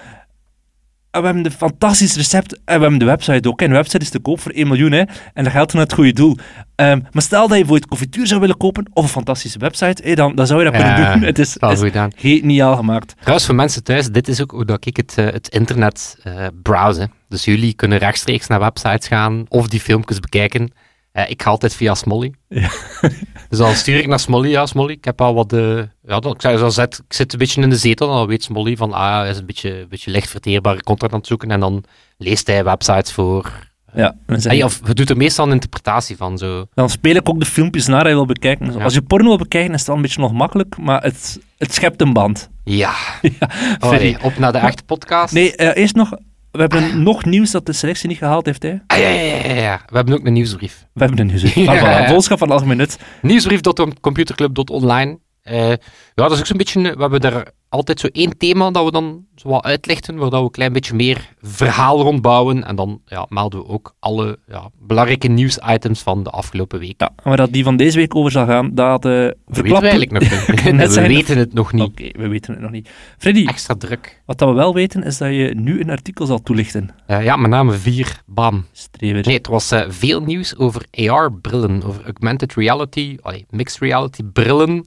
En 1.10 1.20
we 1.20 1.26
hebben 1.26 1.44
een 1.44 1.52
fantastisch 1.52 2.16
recept 2.16 2.52
en 2.52 2.60
we 2.64 2.80
hebben 2.80 2.98
de 2.98 3.04
website 3.04 3.48
ook. 3.48 3.62
En 3.62 3.68
de 3.68 3.74
website 3.74 4.04
is 4.04 4.10
te 4.10 4.18
koop 4.18 4.40
voor 4.40 4.52
1 4.52 4.68
miljoen 4.68 4.92
hè, 4.92 5.02
en 5.34 5.44
dat 5.44 5.52
geldt 5.52 5.72
naar 5.72 5.82
het 5.82 5.92
goede 5.92 6.12
doel. 6.12 6.36
Um, 6.76 7.06
maar 7.12 7.22
stel 7.22 7.48
dat 7.48 7.58
je 7.58 7.64
voor 7.64 7.76
het 7.76 7.86
confituur 7.86 8.26
zou 8.26 8.40
willen 8.40 8.56
kopen 8.56 8.90
of 8.92 9.02
een 9.02 9.08
fantastische 9.08 9.58
website, 9.58 10.02
hey, 10.02 10.14
dan, 10.14 10.34
dan 10.34 10.46
zou 10.46 10.64
je 10.64 10.70
dat 10.70 10.80
kunnen 10.80 11.12
doen. 11.12 11.22
Het 11.30 11.38
is, 11.38 11.56
is 11.56 11.90
geniaal 12.16 12.76
gemaakt. 12.76 13.14
Trouwens, 13.18 13.46
voor 13.46 13.54
mensen 13.54 13.84
thuis, 13.84 14.08
dit 14.08 14.28
is 14.28 14.42
ook 14.42 14.50
hoe 14.50 14.64
dat 14.64 14.86
ik 14.86 14.96
het, 14.96 15.14
uh, 15.18 15.24
het 15.26 15.48
internet 15.48 16.16
uh, 16.24 16.46
browse. 16.62 17.08
Dus 17.28 17.44
jullie 17.44 17.74
kunnen 17.74 17.98
rechtstreeks 17.98 18.46
naar 18.46 18.60
websites 18.60 19.06
gaan 19.06 19.44
of 19.48 19.68
die 19.68 19.80
filmpjes 19.80 20.20
bekijken. 20.20 20.72
Uh, 21.12 21.30
ik 21.30 21.42
ga 21.42 21.50
altijd 21.50 21.74
via 21.74 21.94
Smolly. 21.94 22.34
Ja. 22.48 22.70
dus 23.48 23.58
dan 23.58 23.74
stuur 23.74 23.98
ik 23.98 24.06
naar 24.06 24.20
Smolly. 24.20 24.48
Ja, 24.48 24.66
Smolly, 24.66 24.92
ik 24.92 25.04
heb 25.04 25.20
al 25.20 25.34
wat... 25.34 25.50
de 25.50 25.88
ja, 26.02 26.20
dan, 26.20 26.32
ik, 26.32 26.40
dan 26.40 26.72
zet, 26.72 27.02
ik 27.08 27.14
zit 27.14 27.32
een 27.32 27.38
beetje 27.38 27.62
in 27.62 27.70
de 27.70 27.76
zetel 27.76 28.08
en 28.08 28.14
dan 28.14 28.26
weet 28.26 28.42
Smolly 28.42 28.76
van... 28.76 28.92
Ah, 28.92 29.20
hij 29.20 29.30
is 29.30 29.38
een 29.38 29.46
beetje, 29.46 29.80
een 29.80 29.88
beetje 29.88 30.10
licht 30.10 30.30
verteerbare 30.30 30.82
content 30.82 31.12
aan 31.12 31.18
het 31.18 31.26
zoeken. 31.26 31.50
En 31.50 31.60
dan 31.60 31.84
leest 32.16 32.46
hij 32.46 32.64
websites 32.64 33.12
voor... 33.12 33.68
Ja, 33.94 34.16
hij, 34.26 34.62
of 34.62 34.80
je 34.86 34.94
doet 34.94 35.10
er 35.10 35.16
meestal 35.16 35.46
een 35.46 35.52
interpretatie 35.52 36.16
van. 36.16 36.38
Zo. 36.38 36.66
Dan 36.74 36.90
speel 36.90 37.14
ik 37.14 37.28
ook 37.28 37.38
de 37.38 37.46
filmpjes 37.46 37.86
naar 37.86 38.02
hij 38.02 38.12
wil 38.12 38.26
bekijken. 38.26 38.82
Als 38.82 38.94
je 38.94 39.02
porno 39.02 39.28
wil 39.28 39.36
bekijken, 39.36 39.72
is 39.72 39.78
het 39.78 39.86
wel 39.86 39.96
een 39.96 40.02
beetje 40.02 40.20
nog 40.20 40.32
makkelijk, 40.32 40.76
maar 40.78 41.02
het, 41.02 41.40
het 41.58 41.74
schept 41.74 42.00
een 42.00 42.12
band. 42.12 42.50
Ja. 42.64 42.92
ja 43.40 43.50
oh, 43.80 44.24
op 44.24 44.38
naar 44.38 44.52
de 44.52 44.58
echte 44.58 44.82
podcast. 44.82 45.32
Nee, 45.32 45.52
uh, 45.56 45.76
eerst 45.76 45.94
nog 45.94 46.12
we 46.52 46.60
hebben 46.60 46.82
ah. 46.82 46.94
nog 46.94 47.24
nieuws 47.24 47.50
dat 47.50 47.66
de 47.66 47.72
selectie 47.72 48.08
niet 48.08 48.18
gehaald 48.18 48.46
heeft. 48.46 48.62
Hè? 48.62 48.76
Ah, 48.86 48.98
ja, 48.98 49.08
ja, 49.08 49.20
ja, 49.20 49.54
ja, 49.54 49.82
We 49.86 49.96
hebben 49.96 50.14
ook 50.14 50.26
een 50.26 50.32
nieuwsbrief. 50.32 50.86
We 50.92 51.00
hebben 51.00 51.18
een 51.20 51.26
nieuwsbrief. 51.26 51.68
Ah, 51.68 51.74
ja, 51.74 52.08
Volschap 52.08 52.38
van 52.38 52.50
algemeen 52.50 52.76
nut. 52.76 52.98
Nieuwsbrief.computerclub.online. 53.22 55.18
Uh, 55.44 55.68
ja, 55.68 55.76
dat 56.14 56.32
is 56.32 56.38
ook 56.38 56.46
zo'n 56.46 56.56
beetje... 56.56 56.80
We 56.82 57.00
hebben 57.00 57.20
daar 57.20 57.52
altijd 57.70 58.00
zo 58.00 58.06
één 58.12 58.38
thema 58.38 58.70
dat 58.70 58.84
we 58.84 58.90
dan 58.90 59.24
zo 59.34 59.48
wat 59.48 59.64
uitlichten, 59.64 60.16
waar 60.16 60.30
we 60.30 60.36
een 60.36 60.50
klein 60.50 60.72
beetje 60.72 60.94
meer 60.94 61.34
verhaal 61.42 62.02
rondbouwen. 62.02 62.64
En 62.64 62.76
dan 62.76 63.00
ja, 63.06 63.26
melden 63.28 63.60
we 63.60 63.66
ook 63.66 63.94
alle 63.98 64.38
ja, 64.48 64.70
belangrijke 64.78 65.28
nieuwsitems 65.28 66.00
van 66.00 66.22
de 66.22 66.30
afgelopen 66.30 66.78
week. 66.78 66.94
Ja, 67.00 67.12
maar 67.24 67.36
dat 67.36 67.52
die 67.52 67.64
van 67.64 67.76
deze 67.76 67.98
week 67.98 68.14
over 68.14 68.30
zal 68.30 68.46
gaan, 68.46 68.74
dat 68.74 69.04
uh, 69.04 69.10
we 69.10 69.34
weten 69.46 69.82
eigenlijk 69.82 70.10
nog 70.10 70.20
niet. 70.22 70.62
we 70.94 71.06
weten 71.06 71.38
het 71.38 71.52
nog 71.52 71.72
niet. 71.72 71.82
Oké, 71.82 72.10
we 72.12 72.28
weten 72.28 72.52
het 72.52 72.62
nog 72.62 72.70
niet. 72.70 72.88
Freddy, 73.18 73.46
extra 73.46 73.74
druk. 73.74 74.22
Wat 74.26 74.38
dat 74.38 74.48
we 74.48 74.54
wel 74.54 74.74
weten, 74.74 75.02
is 75.02 75.18
dat 75.18 75.28
je 75.28 75.54
nu 75.56 75.80
een 75.80 75.90
artikel 75.90 76.26
zal 76.26 76.42
toelichten. 76.42 76.90
Uh, 77.06 77.24
ja, 77.24 77.36
met 77.36 77.50
name 77.50 77.72
vier, 77.72 78.22
bam. 78.26 78.64
Strever. 78.72 79.26
Nee, 79.26 79.36
het 79.36 79.46
was 79.46 79.72
uh, 79.72 79.82
veel 79.88 80.20
nieuws 80.20 80.56
over 80.56 80.84
AR-brillen, 80.90 81.82
over 81.84 82.04
augmented 82.04 82.54
reality, 82.54 83.16
allee, 83.20 83.46
mixed 83.50 83.80
reality 83.80 84.22
brillen. 84.32 84.86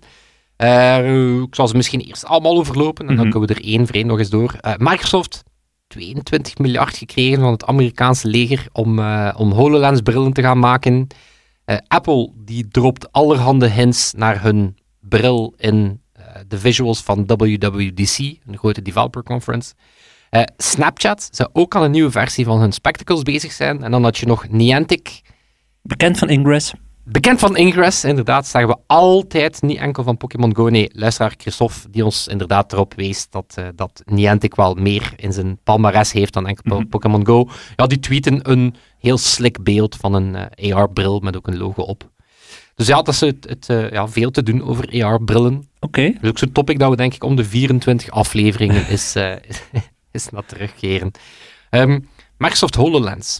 Uh, 0.63 1.41
ik 1.41 1.55
zal 1.55 1.67
ze 1.67 1.75
misschien 1.75 2.01
eerst 2.01 2.25
allemaal 2.25 2.57
overlopen 2.57 3.07
en 3.07 3.15
dan 3.15 3.25
mhm. 3.25 3.31
kunnen 3.31 3.49
we 3.49 3.55
er 3.55 3.65
één 3.65 3.85
voor 3.87 3.95
één 3.95 4.07
nog 4.07 4.19
eens 4.19 4.29
door. 4.29 4.55
Uh, 4.61 4.73
Microsoft, 4.77 5.43
22 5.87 6.57
miljard 6.57 6.97
gekregen 6.97 7.39
van 7.39 7.51
het 7.51 7.65
Amerikaanse 7.65 8.27
leger 8.27 8.67
om, 8.71 8.99
uh, 8.99 9.33
om 9.37 9.51
HoloLens-brillen 9.51 10.33
te 10.33 10.41
gaan 10.41 10.59
maken. 10.59 11.07
Apple, 11.87 12.31
die 12.35 12.67
dropt 12.67 13.11
allerhande 13.11 13.69
hints 13.69 14.13
naar 14.13 14.41
hun 14.41 14.77
bril 14.99 15.53
in 15.57 16.01
de 16.47 16.59
visuals 16.59 17.01
van 17.01 17.25
WWDC, 17.25 18.17
een 18.17 18.57
grote 18.57 18.81
developer 18.81 19.23
conference. 19.23 19.73
Snapchat 20.57 21.27
zou 21.31 21.49
ook 21.53 21.75
al 21.75 21.83
een 21.83 21.91
nieuwe 21.91 22.11
versie 22.11 22.45
van 22.45 22.59
hun 22.59 22.71
spectacles 22.71 23.21
bezig 23.21 23.51
zijn. 23.51 23.83
En 23.83 23.91
dan 23.91 24.03
had 24.03 24.17
je 24.17 24.25
nog 24.25 24.49
Niantic. 24.49 25.21
Bekend 25.81 26.17
van 26.17 26.29
Ingress. 26.29 26.73
Bekend 27.05 27.39
van 27.39 27.57
Ingress, 27.57 28.03
inderdaad, 28.03 28.47
zeggen 28.47 28.71
we 28.71 28.81
altijd, 28.87 29.61
niet 29.61 29.77
enkel 29.77 30.03
van 30.03 30.17
Pokémon 30.17 30.55
Go. 30.55 30.67
Nee, 30.67 30.89
luisteraar 30.93 31.33
Christophe, 31.37 31.89
die 31.89 32.05
ons 32.05 32.27
inderdaad 32.27 32.73
erop 32.73 32.93
wees 32.93 33.29
dat, 33.29 33.55
uh, 33.59 33.67
dat 33.75 34.01
Niantic 34.05 34.55
wel 34.55 34.73
meer 34.73 35.13
in 35.15 35.33
zijn 35.33 35.59
palmares 35.63 36.11
heeft 36.11 36.33
dan 36.33 36.47
enkel 36.47 36.79
mm 36.79 36.87
Pokémon 36.87 37.25
Go. 37.25 37.49
Ja, 37.75 37.87
die 37.87 37.99
tweeten 37.99 38.51
een 38.51 38.75
heel 38.99 39.17
slick 39.17 39.63
beeld 39.63 39.95
van 39.95 40.13
een 40.13 40.33
uh, 40.33 40.45
eh, 40.49 40.75
AR-bril 40.75 41.19
met 41.19 41.35
ook 41.35 41.47
een 41.47 41.57
logo 41.57 41.81
op. 41.81 42.09
Dus 42.75 42.87
ja, 42.87 43.01
dat 43.01 43.13
is 43.13 43.19
het, 43.19 43.49
het 43.49 43.67
uh, 43.69 43.91
ja, 43.91 44.07
veel 44.07 44.31
te 44.31 44.43
doen 44.43 44.63
over 44.63 45.03
AR-brillen. 45.03 45.55
Oké. 45.55 45.85
Okay. 45.99 46.13
Dat 46.13 46.23
is 46.23 46.29
ook 46.29 46.37
zo'n 46.37 46.51
topic 46.51 46.79
dat 46.79 46.89
we 46.89 46.95
denk 46.95 47.13
ik 47.13 47.23
om 47.23 47.35
de 47.35 47.45
24 47.45 48.09
afleveringen 48.09 48.87
is, 48.97 49.15
is 50.11 50.29
naar 50.29 50.45
terugkeren. 50.45 51.11
Um, 51.69 52.09
Microsoft 52.37 52.75
HoloLens. 52.75 53.39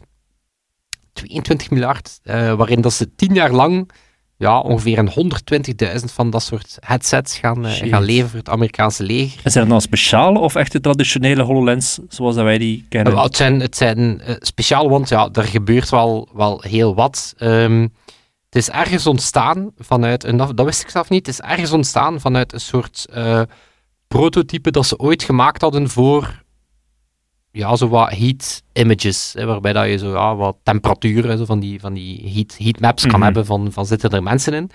22 1.14 1.70
miljard, 1.70 2.20
uh, 2.24 2.54
waarin 2.54 2.82
dat 2.82 2.94
ze 2.94 3.16
tien 3.16 3.34
jaar 3.34 3.52
lang 3.52 3.92
ja, 4.38 4.60
ongeveer 4.60 4.98
een 4.98 5.34
120.000 6.00 6.06
van 6.06 6.30
dat 6.30 6.44
soort 6.44 6.78
headsets 6.80 7.38
gaan, 7.38 7.66
uh, 7.66 7.72
gaan 7.72 8.04
leveren 8.04 8.30
voor 8.30 8.40
het 8.40 8.50
Amerikaanse 8.50 9.04
leger. 9.04 9.42
En 9.44 9.52
zijn 9.52 9.64
er 9.64 9.70
dan 9.70 9.82
speciale 9.82 10.40
of 10.40 10.56
echt 10.56 10.72
de 10.72 10.80
traditionele 10.80 11.44
HoloLens 11.44 12.00
zoals 12.08 12.36
dat 12.36 12.44
wij 12.44 12.58
die 12.58 12.86
kennen? 12.90 13.18
het 13.18 13.36
zijn, 13.36 13.60
het 13.60 13.78
zijn 13.78 14.22
speciale, 14.40 14.90
want 14.90 15.10
ja, 15.10 15.30
er 15.34 15.44
gebeurt 15.44 15.90
wel, 15.90 16.30
wel 16.34 16.62
heel 16.62 16.96
wat. 16.96 17.34
Um, 17.40 17.82
het 18.46 18.62
is 18.62 18.70
ergens 18.70 19.08
ontstaan 19.08 19.72
vanuit, 19.78 20.24
en 20.24 20.38
dat, 20.38 20.58
dat, 20.58 20.66
wist 20.66 20.82
ik 20.82 20.90
zelf 20.90 21.10
niet, 21.10 21.26
het 21.26 21.40
is 21.40 21.46
ergens 21.46 21.72
ontstaan 21.72 22.20
vanuit 22.20 22.54
een 22.54 22.60
soort 22.60 23.06
prototype 24.08 24.72
dat 24.72 24.86
ze 24.86 24.98
ooit 24.98 25.24
gemaakt 25.24 25.62
hadden 25.62 25.90
voor 25.90 26.43
ja, 27.56 27.76
zo 27.76 27.88
wat 27.88 28.10
heat 28.10 28.64
images, 28.74 29.34
hè, 29.34 29.46
waarbij 29.46 29.74
dat 29.74 29.88
je 29.88 29.98
zo 29.98 30.12
ja, 30.12 30.36
wat 30.36 30.58
temperatuur, 30.64 31.38
zo 31.38 31.46
van 31.46 31.60
die, 31.60 31.80
van 31.80 31.94
die 31.94 32.32
heat, 32.34 32.58
heat 32.58 32.80
maps 32.80 33.02
kan 33.02 33.12
mhm. 33.12 33.24
hebben 33.24 33.46
van, 33.46 33.72
van 33.72 33.86
zitten 33.86 34.10
er 34.10 34.24
mensen 34.24 34.54
in. 34.54 34.70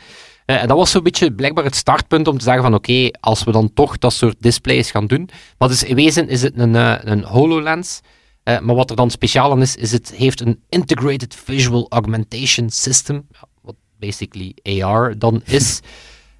Uh, 0.46 0.62
en 0.62 0.68
dat 0.68 0.76
was 0.76 0.90
zo'n 0.90 1.02
beetje 1.02 1.32
blijkbaar 1.32 1.64
het 1.64 1.76
startpunt 1.76 2.28
om 2.28 2.38
te 2.38 2.44
zeggen 2.44 2.62
van 2.62 2.74
oké, 2.74 3.10
als 3.20 3.44
we 3.44 3.52
dan 3.52 3.72
toch 3.72 3.98
dat 3.98 4.12
soort 4.12 4.36
displays 4.38 4.90
gaan 4.90 5.06
doen. 5.06 5.28
Maar 5.58 5.68
dus 5.68 5.82
in 5.82 5.94
wezen 5.94 6.28
is 6.28 6.42
het 6.42 6.58
een, 6.58 6.74
uh, 6.74 6.94
een 7.00 7.24
HoloLens. 7.24 8.00
Uh, 8.44 8.58
maar 8.60 8.74
wat 8.74 8.90
er 8.90 8.96
dan 8.96 9.10
speciaal 9.10 9.50
aan 9.50 9.62
is, 9.62 9.76
is 9.76 9.92
het 9.92 10.12
heeft 10.16 10.40
een 10.40 10.60
Integrated 10.68 11.34
Visual 11.34 11.86
Augmentation 11.88 12.70
System. 12.70 13.26
Wat 13.62 13.74
basically 13.98 14.54
AR 14.82 15.18
dan 15.18 15.42
is. 15.44 15.80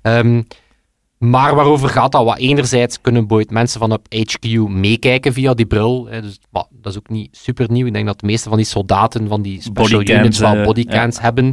um, 0.02 0.46
Maar 1.18 1.54
waarover 1.54 1.88
gaat 1.88 2.12
dat? 2.12 2.24
Wat 2.24 2.38
enerzijds 2.38 3.00
kunnen 3.00 3.20
bijvoorbeeld 3.20 3.56
mensen 3.56 3.80
van 3.80 3.92
op 3.92 4.06
HQ 4.08 4.68
meekijken 4.68 5.32
via 5.32 5.54
die 5.54 5.66
bril. 5.66 6.06
Hè, 6.06 6.22
dus 6.22 6.38
dat 6.50 6.92
is 6.92 6.98
ook 6.98 7.08
niet 7.08 7.36
super 7.36 7.70
nieuw. 7.70 7.86
Ik 7.86 7.92
denk 7.92 8.06
dat 8.06 8.20
de 8.20 8.26
meeste 8.26 8.48
van 8.48 8.58
die 8.58 8.66
soldaten 8.66 9.28
van 9.28 9.42
die 9.42 9.62
special 9.62 9.98
bodycams, 9.98 10.20
units 10.20 10.38
wel 10.38 10.54
eh, 10.54 10.64
bodycams 10.64 11.20
hebben. 11.20 11.44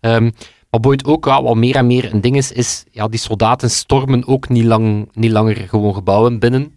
Um, 0.00 0.32
maar 0.70 0.80
bijvoorbeeld 0.80 1.14
ook 1.14 1.24
ja, 1.24 1.42
wat 1.42 1.56
meer 1.56 1.76
en 1.76 1.86
meer 1.86 2.12
een 2.12 2.20
ding 2.20 2.36
is, 2.36 2.52
is 2.52 2.84
ja, 2.90 3.08
die 3.08 3.18
soldaten 3.18 3.70
stormen 3.70 4.26
ook 4.26 4.48
niet, 4.48 4.64
lang, 4.64 5.08
niet 5.12 5.30
langer 5.30 5.56
gewoon 5.56 5.94
gebouwen 5.94 6.38
binnen. 6.38 6.74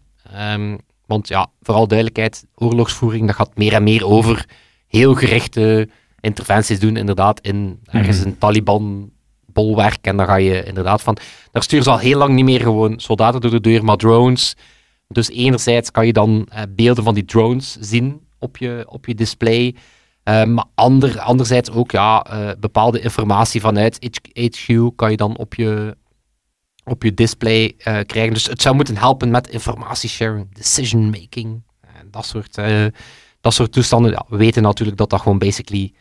Um, 0.53 0.77
want 1.05 1.27
ja, 1.27 1.47
vooral 1.61 1.87
duidelijkheid, 1.87 2.45
oorlogsvoering, 2.55 3.25
dat 3.25 3.35
gaat 3.35 3.57
meer 3.57 3.73
en 3.73 3.83
meer 3.83 4.05
over 4.05 4.45
heel 4.87 5.13
gerichte 5.13 5.89
interventies 6.19 6.79
doen, 6.79 6.97
inderdaad, 6.97 7.39
in 7.39 7.79
ergens 7.85 8.17
mhm. 8.17 8.27
een 8.27 8.37
Taliban 8.37 9.11
bolwerk. 9.53 10.05
En 10.07 10.17
dan 10.17 10.25
ga 10.25 10.35
je 10.35 10.63
inderdaad 10.63 11.01
van. 11.01 11.17
Daar 11.51 11.63
sturen 11.63 11.83
ze 11.83 11.91
al 11.91 11.97
heel 11.97 12.17
lang 12.17 12.33
niet 12.33 12.45
meer 12.45 12.61
gewoon 12.61 12.99
soldaten 12.99 13.41
door 13.41 13.51
de 13.51 13.59
deur, 13.59 13.83
maar 13.83 13.97
drones. 13.97 14.55
Dus 15.07 15.29
enerzijds 15.29 15.91
kan 15.91 16.05
je 16.05 16.13
dan 16.13 16.45
eh, 16.49 16.61
beelden 16.69 17.03
van 17.03 17.13
die 17.13 17.25
drones 17.25 17.77
zien 17.79 18.21
op 18.39 18.57
je, 18.57 18.85
op 18.89 19.05
je 19.05 19.15
display. 19.15 19.75
Uh, 20.23 20.43
maar 20.43 20.65
ander, 20.75 21.19
anderzijds 21.19 21.71
ook 21.71 21.91
ja, 21.91 22.25
uh, 22.33 22.49
bepaalde 22.59 22.99
informatie 22.99 23.61
vanuit 23.61 24.11
HQ 24.33 24.95
kan 24.95 25.11
je 25.11 25.17
dan 25.17 25.37
op 25.37 25.53
je, 25.53 25.97
op 26.83 27.03
je 27.03 27.13
display 27.13 27.75
krijgen. 28.05 28.33
Dus 28.33 28.45
het 28.45 28.61
zou 28.61 28.75
moeten 28.75 28.97
helpen 28.97 29.29
met 29.29 29.49
informatiesharing, 29.49 30.55
decision 30.55 31.09
making, 31.09 31.63
dat, 32.11 32.25
soort, 32.25 32.55
dat 33.41 33.53
soort 33.53 33.71
toestanden. 33.71 34.11
Ja, 34.11 34.25
we 34.29 34.37
weten 34.37 34.63
natuurlijk 34.63 34.97
dat 34.97 35.09
dat 35.09 35.21
gewoon 35.21 35.37
basically 35.37 35.93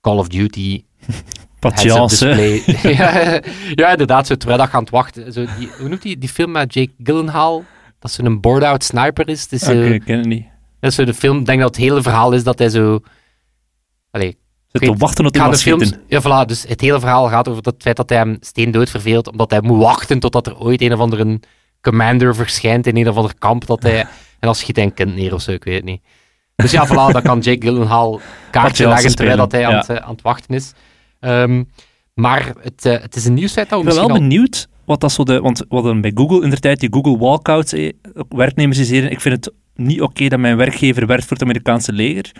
Call 0.00 0.18
of 0.18 0.28
Duty 0.28 0.84
Patience. 1.70 2.26
ja, 2.98 3.40
ja, 3.74 3.90
inderdaad. 3.90 4.26
Zo, 4.26 4.34
terwijl 4.34 4.58
dat 4.58 4.68
gaan 4.68 4.86
wachten. 4.90 5.32
Zo, 5.32 5.44
die, 5.58 5.68
hoe 5.78 5.88
noemt 5.88 6.02
die, 6.02 6.18
die 6.18 6.28
film 6.28 6.50
met 6.50 6.74
Jake 6.74 6.92
Gyllenhaal? 7.02 7.64
Dat 7.98 8.10
ze 8.10 8.24
een 8.24 8.40
board-out 8.40 8.84
sniper 8.84 9.28
is. 9.28 9.48
Oké, 9.52 9.64
okay, 9.64 9.92
ik 9.92 10.04
ken 10.04 10.18
het 10.18 10.26
niet. 10.26 10.46
Dat 10.80 10.90
is 10.90 10.96
zo 10.96 11.04
de 11.04 11.14
film. 11.14 11.38
Ik 11.38 11.46
denk 11.46 11.60
dat 11.60 11.76
het 11.76 11.84
hele 11.84 12.02
verhaal 12.02 12.32
is 12.32 12.44
dat 12.44 12.58
hij 12.58 12.68
zo... 12.68 13.00
Allee, 14.10 14.38
Zit 14.72 14.82
te 14.82 14.96
wachten 14.96 15.24
tot 15.24 15.36
hij 15.36 15.44
gaat 15.44 15.62
films, 15.62 15.92
Ja, 16.08 16.20
voilà. 16.20 16.46
Dus 16.46 16.64
het 16.68 16.80
hele 16.80 17.00
verhaal 17.00 17.28
gaat 17.28 17.48
over 17.48 17.62
het 17.62 17.82
feit 17.82 17.96
dat 17.96 18.08
hij 18.08 18.18
hem 18.18 18.36
steendood 18.40 18.90
verveelt, 18.90 19.30
omdat 19.30 19.50
hij 19.50 19.60
moet 19.60 19.82
wachten 19.82 20.18
totdat 20.18 20.46
er 20.46 20.58
ooit 20.58 20.80
een 20.80 20.92
of 20.92 20.98
andere 20.98 21.40
commander 21.80 22.34
verschijnt 22.34 22.86
in 22.86 22.96
een 22.96 23.08
of 23.08 23.16
ander 23.16 23.34
kamp. 23.38 23.66
Dat 23.66 23.82
hij, 23.82 24.00
en 24.00 24.06
dan 24.40 24.54
schiet 24.54 24.76
hij 24.76 24.84
een 24.84 24.94
kind 24.94 25.14
neer 25.14 25.34
of 25.34 25.42
zo, 25.42 25.50
ik 25.50 25.64
weet 25.64 25.74
het 25.74 25.84
niet. 25.84 26.02
Dus 26.56 26.70
ja, 26.70 26.86
voilà, 26.86 27.12
dan 27.12 27.22
kan 27.22 27.38
Jake 27.38 27.66
Gyllenhaal 27.66 28.20
kaartje 28.50 28.88
leggen 28.88 29.16
terwijl 29.16 29.36
dat 29.36 29.52
hij 29.52 29.66
aan, 29.66 29.74
het, 29.74 30.00
aan 30.00 30.12
het 30.12 30.22
wachten 30.22 30.54
is. 30.54 30.72
Um, 31.24 31.68
maar 32.14 32.52
het, 32.60 32.84
uh, 32.86 33.00
het 33.00 33.16
is 33.16 33.24
een 33.24 33.34
nieuwsfeit 33.34 33.68
dat 33.68 33.78
Ik 33.78 33.84
ben 33.84 33.94
wel 33.94 34.08
benieuwd 34.08 34.68
wat 34.84 35.00
dat 35.00 35.12
zo 35.12 35.24
de... 35.24 35.40
Want 35.40 35.58
we 35.58 35.64
hadden 35.68 36.00
bij 36.00 36.12
Google 36.14 36.42
in 36.42 36.50
de 36.50 36.58
tijd 36.58 36.80
die 36.80 36.92
Google 36.92 37.18
walkouts, 37.18 37.72
eh, 37.72 37.92
werknemers 38.28 38.76
die 38.76 38.86
zeiden, 38.86 39.10
ik 39.10 39.20
vind 39.20 39.44
het 39.44 39.54
niet 39.74 40.00
oké 40.00 40.28
dat 40.28 40.38
mijn 40.38 40.56
werkgever 40.56 41.06
werkt 41.06 41.22
voor 41.22 41.32
het 41.32 41.42
Amerikaanse 41.42 41.92
leger. 41.92 42.32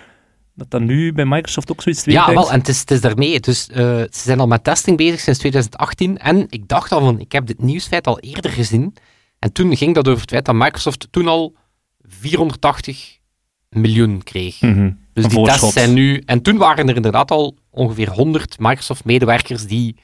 Dat 0.54 0.70
dat 0.70 0.80
nu 0.80 1.12
bij 1.12 1.24
Microsoft 1.24 1.70
ook 1.70 1.82
zoiets 1.82 2.04
Ja, 2.04 2.34
wel, 2.34 2.52
en 2.52 2.58
het 2.58 2.68
is, 2.68 2.80
het 2.80 2.90
is 2.90 3.00
daarmee. 3.00 3.40
Dus, 3.40 3.68
uh, 3.70 3.76
ze 3.76 4.08
zijn 4.10 4.40
al 4.40 4.46
met 4.46 4.64
testing 4.64 4.96
bezig 4.96 5.20
sinds 5.20 5.38
2018. 5.38 6.18
En 6.18 6.46
ik 6.48 6.68
dacht 6.68 6.92
al 6.92 7.00
van, 7.00 7.20
ik 7.20 7.32
heb 7.32 7.46
dit 7.46 7.62
nieuwsfeit 7.62 8.06
al 8.06 8.20
eerder 8.20 8.50
gezien. 8.50 8.94
En 9.38 9.52
toen 9.52 9.76
ging 9.76 9.94
dat 9.94 10.08
over 10.08 10.20
het 10.20 10.30
feit 10.30 10.44
dat 10.44 10.54
Microsoft 10.54 11.08
toen 11.10 11.26
al 11.26 11.54
480 12.00 13.18
miljoen 13.68 14.22
kreeg. 14.22 14.60
Mm 14.60 15.00
dus 15.12 15.28
die 15.28 15.44
tests 15.44 15.72
zijn 15.72 15.92
nu... 15.92 16.22
En 16.24 16.42
toen 16.42 16.56
waren 16.56 16.88
er 16.88 16.96
inderdaad 16.96 17.30
al 17.30 17.56
ongeveer 17.72 18.10
100 18.10 18.58
Microsoft-medewerkers 18.58 19.66
die, 19.66 19.96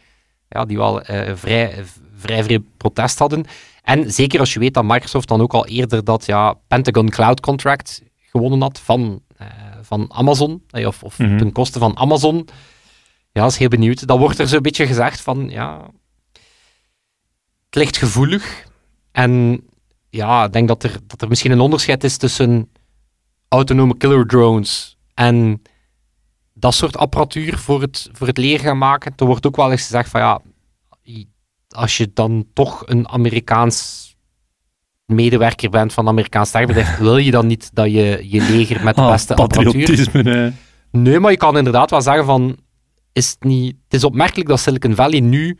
ja, 0.49 0.65
die 0.65 0.77
wel 0.77 1.11
uh, 1.11 1.31
vrij, 1.35 1.85
vrij 2.17 2.45
veel 2.45 2.61
protest 2.77 3.19
hadden. 3.19 3.45
En 3.83 4.13
zeker 4.13 4.41
als 4.41 4.53
je 4.53 4.59
weet 4.59 4.75
dat 4.75 4.85
Microsoft 4.85 5.29
dan 5.29 5.41
ook 5.41 5.53
al 5.53 5.67
eerder 5.67 6.05
dat 6.05 6.27
ja, 6.27 6.55
Pentagon 6.67 7.09
Cloud 7.09 7.41
Contract 7.41 8.03
gewonnen 8.31 8.61
had 8.61 8.81
van, 8.81 9.23
uh, 9.41 9.47
van 9.83 10.13
Amazon, 10.13 10.63
eh, 10.71 10.87
of, 10.87 11.03
of 11.03 11.19
mm 11.19 11.39
ten 11.39 11.53
koste 11.53 11.79
van 11.79 11.97
Amazon. 11.97 12.49
Ja, 13.33 13.47
is 13.47 13.57
heel 13.57 13.69
benieuwd. 13.69 14.07
Dan 14.07 14.19
wordt 14.19 14.39
er 14.39 14.49
zo'n 14.49 14.63
beetje 14.63 14.87
gezegd 14.87 15.21
van, 15.21 15.49
ja, 15.51 15.91
het 17.67 17.75
ligt 17.75 17.97
gevoelig. 17.97 18.67
En 19.13 19.63
ja, 20.11 20.45
ik 20.45 20.53
denk 20.53 20.69
dat 20.69 20.83
er, 20.83 20.97
dat 21.07 21.23
er 21.23 21.29
misschien 21.29 21.51
een 21.51 21.61
onderscheid 21.61 22.05
is 22.05 22.17
tussen 22.17 22.71
autonome 23.49 23.97
killer 23.97 24.27
drones 24.27 24.97
en 25.15 25.63
dat 26.59 26.75
soort 26.75 26.97
apparatuur 26.97 27.59
voor 27.59 27.81
het, 27.81 28.09
voor 28.12 28.27
het 28.27 28.38
leer 28.38 28.59
gaan 28.59 28.79
maken. 28.79 29.12
Er 29.17 29.27
wordt 29.27 29.47
ook 29.47 29.57
wel 29.57 29.71
eens 29.71 29.83
gezegd 29.83 30.11
van 30.11 30.21
ja, 30.21 30.41
als 31.69 31.97
je 31.97 32.11
dan 32.15 32.47
toch 32.53 32.83
een 32.87 33.09
Amerikaans 33.09 34.07
medewerker 35.05 35.71
bent 35.71 35.93
van 35.93 36.05
een 36.05 36.11
Amerikaans 36.11 36.49
sterrenbedrijf, 36.49 36.97
wil 37.09 37.17
je 37.17 37.31
dan 37.31 37.47
niet 37.47 37.71
dat 37.73 37.87
je 37.87 38.27
je 38.31 38.41
leger 38.41 38.85
met 38.85 38.95
de 38.95 39.00
ah, 39.03 39.11
beste 39.11 39.35
apparatuur... 39.35 40.09
Nee. 40.12 40.53
nee, 40.91 41.21
maar 41.21 41.31
je 41.31 41.37
kan 41.37 41.57
inderdaad 41.57 41.91
wel 41.91 42.03
zeggen 42.03 42.25
van, 42.25 42.57
is 43.12 43.31
het 43.31 43.45
niet... 43.45 43.77
Het 43.85 43.95
is 43.95 44.05
opmerkelijk 44.05 44.49
dat 44.49 44.61
Silicon 44.61 44.95
Valley 44.95 45.21
nu 45.21 45.59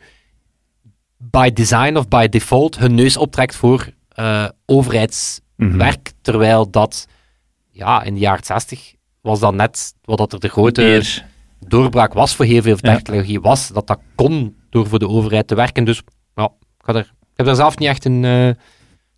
by 1.17 1.49
design 1.53 1.97
of 1.97 2.07
by 2.07 2.27
default 2.27 2.77
hun 2.77 2.95
neus 2.95 3.17
optrekt 3.17 3.55
voor 3.55 3.89
uh, 4.19 4.47
overheidswerk, 4.65 6.03
mhm. 6.03 6.13
terwijl 6.21 6.69
dat 6.69 7.07
ja, 7.69 8.03
in 8.03 8.13
de 8.13 8.19
jaren 8.19 8.45
60 8.45 8.93
was 9.21 9.39
dat 9.39 9.53
net 9.53 9.93
wat 10.03 10.33
er 10.33 10.39
de 10.39 10.47
grote 10.47 11.03
doorbraak 11.67 12.13
was 12.13 12.35
voor 12.35 12.45
heel 12.45 12.61
veel 12.61 12.75
technologie, 12.75 13.41
was 13.41 13.67
dat 13.67 13.87
dat 13.87 13.99
kon 14.15 14.55
door 14.69 14.87
voor 14.87 14.99
de 14.99 15.07
overheid 15.07 15.47
te 15.47 15.55
werken. 15.55 15.83
Dus 15.83 16.01
ja, 16.35 16.51
ik, 16.79 16.95
er, 16.95 16.99
ik 16.99 17.35
heb 17.35 17.45
daar 17.45 17.55
zelf 17.55 17.77
niet 17.77 17.89
echt 17.89 18.05
een... 18.05 18.23
Uh, 18.23 18.49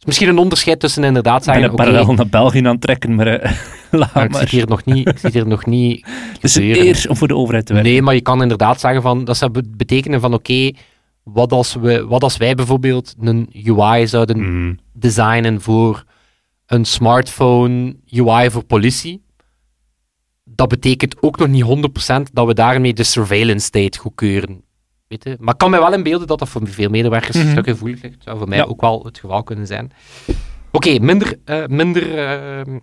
misschien 0.06 0.28
een 0.28 0.38
onderscheid 0.38 0.80
tussen 0.80 1.04
inderdaad 1.04 1.44
zeggen... 1.44 1.64
Ik 1.64 1.76
ben 1.76 1.80
een 1.80 1.92
parallel 1.94 2.14
naar 2.14 2.28
België 2.28 2.60
aan 2.60 2.66
het 2.66 2.82
trekken, 2.82 3.16
maar... 3.16 3.44
Uh, 3.44 3.52
laat 4.00 4.14
maar. 4.14 4.26
Ik 4.26 4.38
zit 4.38 4.50
hier 4.50 4.68
nog 4.68 4.86
niet... 4.86 5.08
Ik 5.08 5.18
zit 5.18 5.34
hier 5.34 5.48
nog 5.48 5.66
niet 5.66 6.08
dus 6.42 6.56
eer 6.56 7.06
om 7.10 7.16
voor 7.16 7.28
de 7.28 7.36
overheid 7.36 7.66
te 7.66 7.74
werken. 7.74 7.92
Nee, 7.92 8.02
maar 8.02 8.14
je 8.14 8.22
kan 8.22 8.42
inderdaad 8.42 8.80
zeggen 8.80 9.02
van... 9.02 9.26
Dat 9.26 9.38
zou 9.38 9.62
betekenen 9.78 10.22
van 10.22 10.34
oké, 10.34 10.72
wat, 11.24 11.52
als 11.52 11.74
we, 11.74 12.06
wat 12.06 12.24
als 12.24 12.38
wij 12.38 12.56
bijvoorbeeld 12.56 13.16
een 13.20 13.50
UI 13.66 14.08
zouden 14.08 14.38
mm. 14.38 14.80
designen 14.94 15.62
voor 15.62 16.04
een 16.66 16.86
smartphone 16.86 17.96
UI 18.10 18.50
voor 18.50 18.64
politie 18.64 19.22
dat 20.62 20.70
betekent 20.70 21.22
ook 21.22 21.38
nog 21.38 21.48
niet 21.48 21.66
100% 22.30 22.32
dat 22.34 22.48
we 22.48 22.54
daarmee 22.54 22.94
de 22.94 23.04
surveillance 23.04 23.66
state 23.66 24.00
goedkeuren. 24.00 24.64
Weet 25.08 25.24
je? 25.24 25.36
Maar 25.40 25.54
ik 25.54 25.60
kan 25.60 25.70
mij 25.70 25.80
wel 25.80 25.94
inbeelden 25.94 26.28
dat 26.28 26.40
dat 26.40 26.50
voor 26.50 26.68
veel 26.68 26.90
medewerkers 26.90 27.38
mm 27.38 27.42
-hmm. 27.42 27.58
een 27.58 27.64
gevoelig 27.64 28.02
ligt. 28.02 28.24
Zou 28.24 28.38
voor 28.38 28.48
mij 28.48 28.66
ook 28.66 28.82
wel 28.82 29.04
het 29.04 29.20
geval 29.20 29.44
kunnen 29.44 29.68
zijn. 29.68 29.92
Oké, 30.72 31.00
minder, 31.00 31.38
uh, 31.46 31.66
minder, 31.66 32.08
uh, 32.08 32.76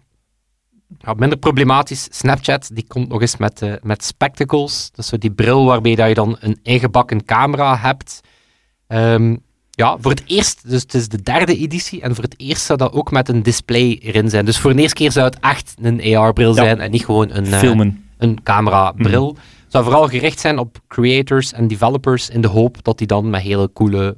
ja, 0.98 1.14
minder 1.16 1.38
problematisch. 1.38 2.08
Snapchat 2.10 2.70
die 2.72 2.84
komt 2.86 3.08
nog 3.08 3.20
eens 3.20 3.36
met, 3.36 3.62
uh, 3.62 3.72
met 3.82 4.04
spectacles. 4.04 4.90
Dat 4.90 5.04
is 5.04 5.10
zo 5.10 5.18
die 5.18 5.32
bril 5.32 5.64
waarmee 5.64 5.96
dat 5.96 6.08
je 6.08 6.14
dan 6.14 6.36
een 6.40 6.58
ingebakken 6.62 7.24
camera 7.24 7.76
hebt. 7.76 8.20
Um, 8.88 9.44
ja, 9.78 9.96
voor 10.00 10.10
het 10.10 10.22
eerst, 10.26 10.70
dus 10.70 10.82
het 10.82 10.94
is 10.94 11.08
de 11.08 11.22
derde 11.22 11.56
editie, 11.56 12.00
en 12.00 12.14
voor 12.14 12.24
het 12.24 12.34
eerst 12.40 12.64
zou 12.64 12.78
dat 12.78 12.92
ook 12.92 13.10
met 13.10 13.28
een 13.28 13.42
display 13.42 13.98
erin 14.02 14.30
zijn. 14.30 14.44
Dus 14.44 14.58
voor 14.58 14.74
de 14.74 14.80
eerste 14.80 14.94
keer 14.94 15.12
zou 15.12 15.26
het 15.26 15.38
echt 15.40 15.74
een 15.80 16.16
AR-bril 16.16 16.54
zijn 16.54 16.80
en 16.80 16.90
niet 16.90 17.04
gewoon 17.04 17.30
een, 17.30 17.46
uh, 17.46 17.58
Filmen. 17.58 18.04
een 18.18 18.42
camera-bril. 18.42 19.30
Mm. 19.30 19.38
zou 19.68 19.84
vooral 19.84 20.08
gericht 20.08 20.40
zijn 20.40 20.58
op 20.58 20.80
creators 20.88 21.52
en 21.52 21.68
developers 21.68 22.28
in 22.28 22.40
de 22.40 22.48
hoop 22.48 22.84
dat 22.84 22.98
die 22.98 23.06
dan 23.06 23.30
met 23.30 23.40
hele 23.40 23.72
coole 23.72 24.16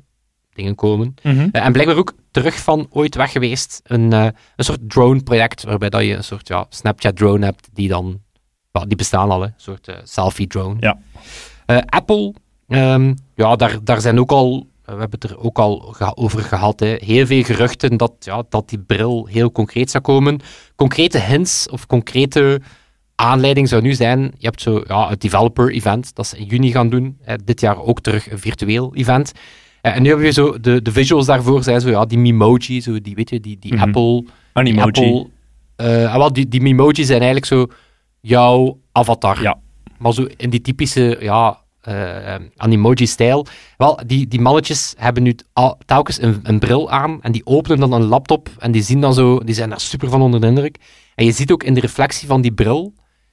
dingen 0.53 0.75
komen. 0.75 1.15
Mm 1.23 1.33
-hmm. 1.33 1.49
uh, 1.53 1.65
en 1.65 1.73
blijkbaar 1.73 1.97
ook 1.97 2.13
terug 2.31 2.61
van 2.61 2.87
ooit 2.91 3.15
weg 3.15 3.33
geweest, 3.33 3.81
een, 3.85 4.13
uh, 4.13 4.25
een 4.57 4.65
soort 4.65 4.91
drone-project, 4.91 5.65
waarbij 5.65 5.91
dat 5.91 6.03
je 6.03 6.17
een 6.17 6.25
soort 6.25 6.49
ja, 6.49 6.67
Snapchat-drone 6.69 7.45
hebt, 7.45 7.69
die 7.73 7.89
dan, 7.89 8.21
well, 8.73 8.87
die 8.87 8.97
bestaan 8.97 9.31
al, 9.31 9.43
een 9.43 9.55
soort 9.57 9.89
selfie-drone. 10.05 10.77
Ja. 10.81 10.99
Apple 11.87 12.35
Ehm, 12.71 13.15
ja, 13.35 13.57
daar, 13.57 13.85
daar 13.85 14.01
zijn 14.01 14.21
ook 14.21 14.31
al, 14.31 14.67
we 14.95 15.01
hebben 15.01 15.19
het 15.21 15.31
er 15.31 15.39
ook 15.39 15.59
al 15.59 15.95
over 16.15 16.43
gehad, 16.43 16.81
hè, 16.81 16.97
heel 16.99 17.27
veel 17.27 17.43
geruchten 17.43 17.97
dat, 17.97 18.13
ja, 18.19 18.43
dat 18.49 18.69
die 18.69 18.79
bril 18.79 19.27
heel 19.27 19.53
concreet 19.53 19.91
zou 19.91 20.03
komen. 20.03 20.41
Concrete 20.77 21.19
hints 21.19 21.69
of 21.69 21.87
concrete 21.87 22.61
aanleiding 23.15 23.69
zou 23.69 23.83
nu 23.83 23.95
zijn, 23.95 24.21
je 24.21 24.47
hebt 24.47 24.63
zo 24.63 24.83
ja, 24.87 25.09
het 25.09 25.21
developer 25.21 25.73
event, 25.73 26.15
dat 26.15 26.27
ze 26.27 26.39
in 26.39 26.45
juni 26.45 26.71
gaan 26.71 26.89
doen. 26.89 27.19
Hè, 27.23 27.37
dit 27.45 27.61
jaar 27.61 27.83
ook 27.83 28.01
terug 28.01 28.31
een 28.31 28.39
virtueel 28.39 28.95
event. 28.95 29.33
Eh, 29.81 29.97
en 29.97 30.03
nu 30.03 30.09
hebben 30.09 30.27
we 30.27 30.33
zo, 30.33 30.61
de, 30.61 30.83
de 30.83 30.93
visuals 30.93 31.27
daarvoor 31.27 31.63
zijn 31.63 31.81
zo, 31.81 31.89
ja, 31.89 32.05
die 32.05 32.19
Memoji, 32.19 32.81
zo, 32.81 33.01
die, 33.01 33.15
weet 33.15 33.31
je, 33.31 33.41
die, 33.41 33.59
die 33.59 33.75
Mhm. 33.75 33.83
Apple... 33.83 34.25
Animoji. 34.53 34.87
Apple 34.87 35.27
eh, 35.77 36.13
ah, 36.13 36.17
wel, 36.17 36.33
die, 36.33 36.49
die 36.49 36.61
Memoji 36.61 37.05
zijn 37.05 37.23
eigenlijk 37.23 37.47
zo 37.47 37.67
jouw 38.21 38.79
avatar. 38.93 39.43
Ja. 39.43 39.59
Maar 39.99 40.13
zo 40.13 40.27
in 40.37 40.51
die 40.51 40.61
typische, 40.61 41.17
ja, 41.21 41.59
eh 41.81 42.35
Animoji-stijl. 42.57 43.47
Wel, 43.77 44.01
die, 44.07 44.29
die 44.29 44.41
mannetjes 44.41 44.95
hebben 44.99 45.23
nu 45.23 45.35
telkens 45.87 46.23
een, 46.23 46.41
een 46.43 46.59
bril 46.59 46.91
aan 46.91 47.23
en 47.23 47.33
die 47.33 47.47
openen 47.47 47.79
dan 47.81 47.93
een 47.93 48.05
laptop 48.05 48.49
en 48.59 48.73
die 48.73 48.83
zien 48.83 49.01
dan 49.01 49.15
zo, 49.15 49.39
die 49.39 49.55
zijn 49.55 49.69
daar 49.71 49.81
super 49.81 50.09
van 50.11 50.23
onder 50.23 50.41
de 50.41 50.47
indruk. 50.47 50.77
En 51.15 51.25
je 51.25 51.33
ziet 51.33 51.53
ook 51.53 51.63
in 51.63 51.75
de 51.75 51.81
reflectie 51.81 52.29
van 52.29 52.41
die 52.41 52.53
bril, 52.53 52.93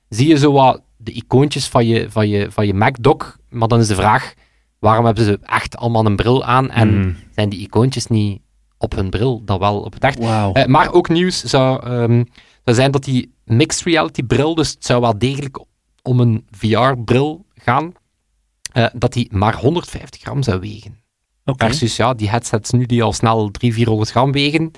zie 0.09 0.27
je 0.27 0.37
zo 0.37 0.51
wat 0.51 0.81
de 0.97 1.11
icoontjes 1.11 1.67
van 1.67 1.85
je, 1.87 2.11
van 2.11 2.27
je, 2.29 2.47
van 2.51 2.67
je 2.67 2.73
MacDoc, 2.73 3.37
maar 3.49 3.67
dan 3.67 3.79
is 3.79 3.87
de 3.87 3.95
vraag, 3.95 4.33
waarom 4.79 5.05
hebben 5.05 5.23
ze 5.23 5.39
echt 5.43 5.77
allemaal 5.77 6.05
een 6.05 6.15
bril 6.15 6.43
aan 6.45 6.69
en 6.71 6.99
Mhm. 6.99 7.11
zijn 7.35 7.49
die 7.49 7.59
icoontjes 7.59 8.07
niet 8.07 8.41
op 8.77 8.95
hun 8.95 9.09
bril, 9.09 9.41
dan 9.45 9.59
wel 9.59 9.79
op 9.81 9.93
het 9.93 10.03
echt? 10.03 10.19
Eh, 10.53 10.65
maar 10.65 10.91
ook 10.93 11.09
nieuws 11.09 11.43
zou, 11.43 11.83
ehm, 11.83 12.23
zou 12.63 12.75
zijn 12.75 12.91
dat 12.91 13.03
die 13.03 13.33
mixed 13.45 13.85
reality 13.85 14.23
bril, 14.23 14.55
dus 14.55 14.69
het 14.71 14.85
zou 14.85 15.01
wel 15.01 15.17
degelijk 15.17 15.59
om 16.03 16.19
een 16.19 16.45
VR-bril 16.51 17.45
gaan, 17.55 17.91
eh, 18.77 18.85
dat 18.93 19.13
die 19.13 19.27
maar 19.31 19.55
150 19.55 20.21
gram 20.21 20.43
zou 20.43 20.59
wegen. 20.59 20.97
Oké. 21.45 21.65
Versus 21.65 21.95
ja, 21.95 22.13
die 22.13 22.29
headsets 22.29 22.71
nu 22.71 22.85
die 22.85 23.03
al 23.03 23.13
snel 23.13 23.51
300, 23.51 23.75
400 23.75 24.09
gram 24.09 24.31
wegen. 24.31 24.71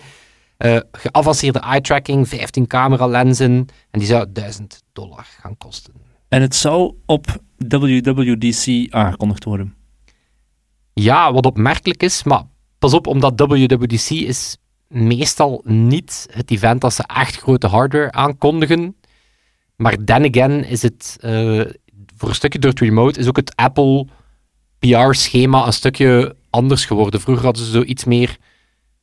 Eh, 0.58 0.80
geavanceerde 0.92 1.60
eye-tracking, 1.60 2.28
15 2.28 2.68
camera-lenzen 2.68 3.66
en 3.92 4.00
die 4.00 4.08
zou 4.08 4.32
1000 4.32 4.84
dollar 4.94 5.28
gaan 5.40 5.58
kosten. 5.58 5.94
En 6.28 6.42
het 6.42 6.56
zou 6.56 6.94
op 7.06 7.42
WWDC 7.58 8.94
aangekondigd 8.94 9.44
worden. 9.44 9.76
Ja, 10.94 11.34
wat 11.34 11.46
opmerkelijk 11.46 12.04
is, 12.04 12.24
maar 12.24 12.44
pas 12.78 12.94
op, 12.94 13.08
omdat 13.08 13.40
WWDC 13.40 14.10
is 14.10 14.58
meestal 14.88 15.62
niet 15.66 16.28
het 16.32 16.52
event 16.52 16.82
dat 16.82 16.94
ze 16.94 17.04
echt 17.04 17.38
grote 17.38 17.68
hardware 17.68 18.12
aankondigen. 18.12 18.96
Maar 19.76 20.04
then 20.04 20.26
again 20.26 20.64
is 20.64 20.82
het, 20.82 21.18
eh, 21.22 21.62
voor 22.20 22.30
een 22.30 22.36
stukje 22.36 22.60
door 22.60 22.70
het 22.72 22.80
remote, 22.80 23.20
is 23.20 23.28
ook 23.28 23.36
het 23.36 23.56
Apple 23.56 24.08
PR-schema 24.80 25.66
een 25.66 25.74
stukje 25.74 26.36
anders 26.50 26.86
geworden. 26.86 27.22
Vroeger 27.22 27.46
hadden 27.46 27.66
ze 27.66 27.72
zo 27.72 27.82
iets 27.82 28.04
meer, 28.04 28.38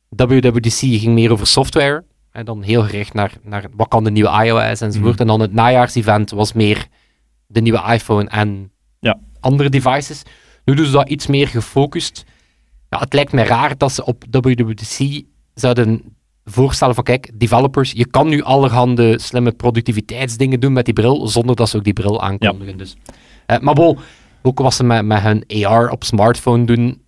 WWDC 0.09 0.77
ging 0.77 1.13
meer 1.13 1.31
over 1.31 1.47
software, 1.47 2.03
en 2.31 2.45
dan 2.45 2.61
heel 2.61 2.83
gericht 2.83 3.13
naar, 3.13 3.33
naar 3.43 3.65
wat 3.75 3.87
kan 3.87 4.03
de 4.03 4.11
nieuwe 4.11 4.43
iOS 4.45 4.81
enzovoort. 4.81 5.13
Mhm. 5.13 5.21
En 5.21 5.27
dan 5.27 5.39
het 5.39 5.53
najaarsevent 5.53 6.31
was 6.31 6.53
meer 6.53 6.87
de 7.47 7.61
nieuwe 7.61 7.83
iPhone 7.93 8.29
en 8.29 8.71
Ja. 8.99 9.19
andere 9.39 9.69
devices. 9.69 10.23
Nu 10.65 10.75
doen 10.75 10.85
ze 10.85 10.91
dat 10.91 11.09
iets 11.09 11.27
meer 11.27 11.47
gefocust. 11.47 12.23
Ja, 12.89 12.99
het 12.99 13.13
lijkt 13.13 13.31
me 13.31 13.43
raar 13.43 13.77
dat 13.77 13.91
ze 13.91 14.05
op 14.05 14.23
WWDC 14.31 15.21
zouden 15.53 16.16
voorstellen 16.49 16.95
van 16.95 17.03
kijk, 17.03 17.31
developers, 17.33 17.91
je 17.91 18.05
kan 18.07 18.27
nu 18.27 18.41
allerhande 18.41 19.19
slimme 19.19 19.51
productiviteitsdingen 19.51 20.59
doen 20.59 20.73
met 20.73 20.85
die 20.85 20.93
bril, 20.93 21.27
zonder 21.27 21.55
dat 21.55 21.69
ze 21.69 21.77
ook 21.77 21.83
die 21.83 21.93
bril 21.93 22.21
aankondigen. 22.21 22.77
Dus. 22.77 22.95
Eh, 23.45 23.59
maar 23.59 23.73
bon, 23.73 23.97
ook 24.41 24.59
wat 24.59 24.73
ze 24.73 24.83
met, 24.83 25.05
met 25.05 25.21
hun 25.21 25.43
AR 25.65 25.89
op 25.89 26.03
smartphone 26.03 26.65
doen, 26.65 27.01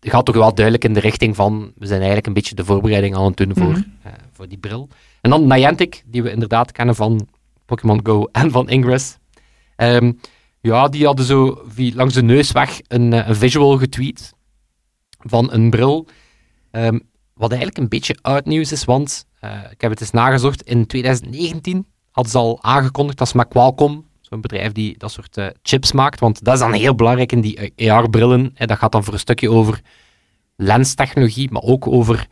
gaat 0.00 0.24
toch 0.24 0.34
wel 0.34 0.54
duidelijk 0.54 0.84
in 0.84 0.92
de 0.94 1.00
richting 1.00 1.36
van, 1.36 1.72
we 1.76 1.86
zijn 1.86 1.98
eigenlijk 1.98 2.26
een 2.26 2.32
beetje 2.32 2.54
de 2.54 2.64
voorbereiding 2.64 3.16
aan 3.16 3.24
het 3.24 3.36
doen 3.36 3.54
voor, 3.54 3.66
Mhm. 3.70 3.82
eh, 4.02 4.12
voor 4.32 4.48
die 4.48 4.58
bril. 4.58 4.88
En 5.20 5.30
dan 5.30 5.46
Niantic, 5.46 6.02
die 6.06 6.22
we 6.22 6.30
inderdaad 6.30 6.72
kennen 6.72 6.94
van 6.94 7.28
Pokémon 7.66 8.00
Go 8.02 8.24
en 8.32 8.50
van 8.50 8.68
Ingress. 8.68 9.18
Ehm, 9.76 10.12
ja, 10.60 10.88
die 10.88 11.04
hadden 11.06 11.24
zo 11.24 11.62
langs 11.74 12.14
de 12.14 12.22
neus 12.22 12.52
weg 12.52 12.80
een, 12.88 13.12
eh, 13.12 13.28
een 13.28 13.36
visual 13.36 13.78
getweet 13.78 14.32
van 15.18 15.52
een 15.52 15.70
bril. 15.70 16.06
Ehm, 16.70 16.98
wat 17.40 17.50
eigenlijk 17.50 17.80
een 17.80 17.88
beetje 17.88 18.16
oud 18.20 18.44
nieuws 18.44 18.72
is, 18.72 18.84
want 18.84 19.26
eh, 19.40 19.50
ik 19.70 19.80
heb 19.80 19.90
het 19.90 20.00
eens 20.00 20.10
nagezocht. 20.10 20.62
In 20.62 20.86
2019 20.86 21.86
hadden 22.10 22.32
ze 22.32 22.38
al 22.38 22.58
aangekondigd 22.62 23.18
dat 23.18 23.28
ze 23.28 23.36
met 23.36 23.48
Qualcomm, 23.48 24.04
zo'n 24.20 24.40
bedrijf 24.40 24.72
die 24.72 24.98
dat 24.98 25.12
soort 25.12 25.36
eh, 25.36 25.46
chips 25.62 25.92
maakt, 25.92 26.20
want 26.20 26.44
dat 26.44 26.54
is 26.54 26.60
dan 26.60 26.72
heel 26.72 26.94
belangrijk 26.94 27.32
in 27.32 27.40
die 27.40 27.90
AR-brillen. 27.90 28.54
dat 28.54 28.78
gaat 28.78 28.92
dan 28.92 29.04
voor 29.04 29.12
een 29.12 29.18
stukje 29.18 29.50
over 29.50 29.80
lenstechnologie, 30.56 31.50
maar 31.50 31.62
ook 31.62 31.86
over 31.86 32.26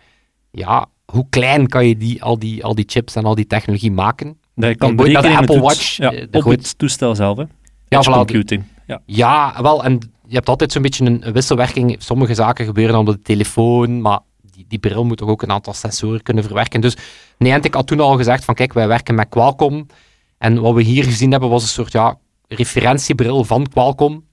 ja, 0.50 0.86
hoe 1.04 1.26
klein 1.30 1.66
kan 1.66 1.86
je 1.86 1.96
die, 1.96 2.22
al, 2.22 2.38
die, 2.38 2.64
al 2.64 2.74
die 2.74 2.84
chips 2.88 3.14
en 3.14 3.24
al 3.24 3.34
die 3.34 3.46
technologie 3.46 3.92
maken. 3.92 4.38
Dat 4.54 4.68
je 4.68 4.76
kan 4.76 4.94
naar 4.94 5.22
de 5.22 5.36
Apple 5.36 5.60
Watch, 5.60 5.96
ja, 5.96 6.12
eh, 6.12 6.26
de 6.30 6.38
op 6.38 6.44
het 6.44 6.78
toestel 6.78 7.14
zelf, 7.14 7.36
hè. 7.36 7.44
Ja, 7.88 8.02
voilà, 8.02 8.12
computing. 8.12 8.64
Ja. 8.86 9.02
Ja, 9.06 9.62
wel, 9.62 9.84
en 9.84 9.98
je 10.26 10.34
hebt 10.34 10.48
altijd 10.48 10.72
zo'n 10.72 10.82
beetje 10.82 11.04
een, 11.04 11.26
een 11.26 11.32
wisselwerking. 11.32 11.96
Sommige 11.98 12.34
zaken 12.34 12.64
gebeuren 12.64 12.94
dan 12.94 13.08
op 13.08 13.14
de 13.14 13.22
telefoon, 13.22 14.00
maar 14.00 14.20
die, 14.58 14.66
die 14.68 14.78
bril 14.78 15.04
moet 15.04 15.16
toch 15.16 15.28
ook 15.28 15.42
een 15.42 15.50
aantal 15.50 15.72
sensoren 15.74 16.22
kunnen 16.22 16.44
verwerken. 16.44 16.80
Dus 16.80 16.96
Niantic 17.38 17.74
had 17.74 17.86
toen 17.86 18.00
al 18.00 18.16
gezegd 18.16 18.44
van 18.44 18.54
kijk, 18.54 18.72
wij 18.72 18.88
werken 18.88 19.14
met 19.14 19.28
Qualcomm. 19.28 19.86
En 20.38 20.60
wat 20.60 20.74
we 20.74 20.82
hier 20.82 21.04
gezien 21.04 21.30
hebben 21.30 21.48
was 21.50 21.62
een 21.62 21.68
soort 21.68 21.92
ja, 21.92 22.18
referentiebril 22.48 23.44
van 23.44 23.68
Qualcomm, 23.68 24.24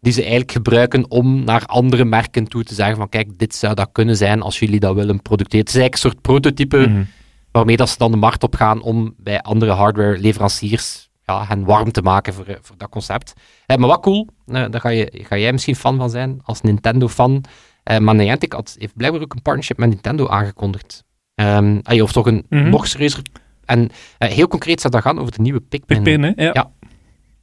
die 0.00 0.12
ze 0.12 0.20
eigenlijk 0.20 0.52
gebruiken 0.52 1.10
om 1.10 1.44
naar 1.44 1.66
andere 1.66 2.04
merken 2.04 2.44
toe 2.48 2.64
te 2.64 2.74
zeggen 2.74 2.96
van 2.96 3.08
kijk, 3.08 3.38
dit 3.38 3.54
zou 3.54 3.74
dat 3.74 3.88
kunnen 3.92 4.16
zijn 4.16 4.42
als 4.42 4.58
jullie 4.58 4.80
dat 4.80 4.94
willen 4.94 5.22
produceren. 5.22 5.60
Het 5.66 5.74
is 5.74 5.80
eigenlijk 5.80 6.04
een 6.04 6.10
soort 6.10 6.20
prototype 6.22 6.76
Mhm. 6.88 7.02
waarmee 7.52 7.76
dat 7.76 7.88
ze 7.88 7.98
dan 7.98 8.10
de 8.10 8.16
markt 8.16 8.42
op 8.42 8.54
gaan 8.54 8.82
om 8.82 9.14
bij 9.16 9.40
andere 9.40 9.72
hardware-leveranciers 9.72 11.08
ja, 11.26 11.44
hen 11.46 11.64
warm 11.64 11.92
te 11.92 12.02
maken 12.02 12.34
voor, 12.34 12.46
eh, 12.46 12.56
voor 12.60 12.76
dat 12.78 12.88
concept. 12.88 13.32
Eh, 13.66 13.76
maar 13.76 13.88
wat 13.88 14.00
cool, 14.00 14.28
eh, 14.46 14.64
daar 14.70 14.80
ga, 14.80 14.88
je, 14.88 15.24
ga 15.28 15.36
jij 15.36 15.52
misschien 15.52 15.76
fan 15.76 15.96
van 15.96 16.10
zijn, 16.10 16.40
als 16.42 16.60
Nintendo-fan. 16.60 17.44
Eh, 17.84 17.98
maar 17.98 18.14
Niantic 18.14 18.52
had, 18.52 18.76
heeft 18.78 18.96
blijkbaar 18.96 19.22
ook 19.22 19.34
een 19.34 19.42
partnership 19.42 19.78
met 19.78 19.88
Nintendo 19.88 20.28
aangekondigd. 20.28 21.04
Ehm, 21.34 21.78
ah, 21.82 22.02
of 22.02 22.12
toch 22.12 22.26
een 22.26 22.46
Mhm. 22.48 22.68
nog 22.70 22.86
serieuzer... 22.86 23.22
En 23.64 23.90
eh, 24.18 24.28
heel 24.30 24.48
concreet 24.48 24.80
zou 24.80 24.92
dat 24.92 25.02
gaan 25.02 25.18
over 25.18 25.32
de 25.32 25.40
nieuwe 25.42 25.60
Pikmin. 25.60 26.02
Pikmin, 26.02 26.22
hè. 26.36 26.42
Ja. 26.44 26.50
Ja. 26.52 26.70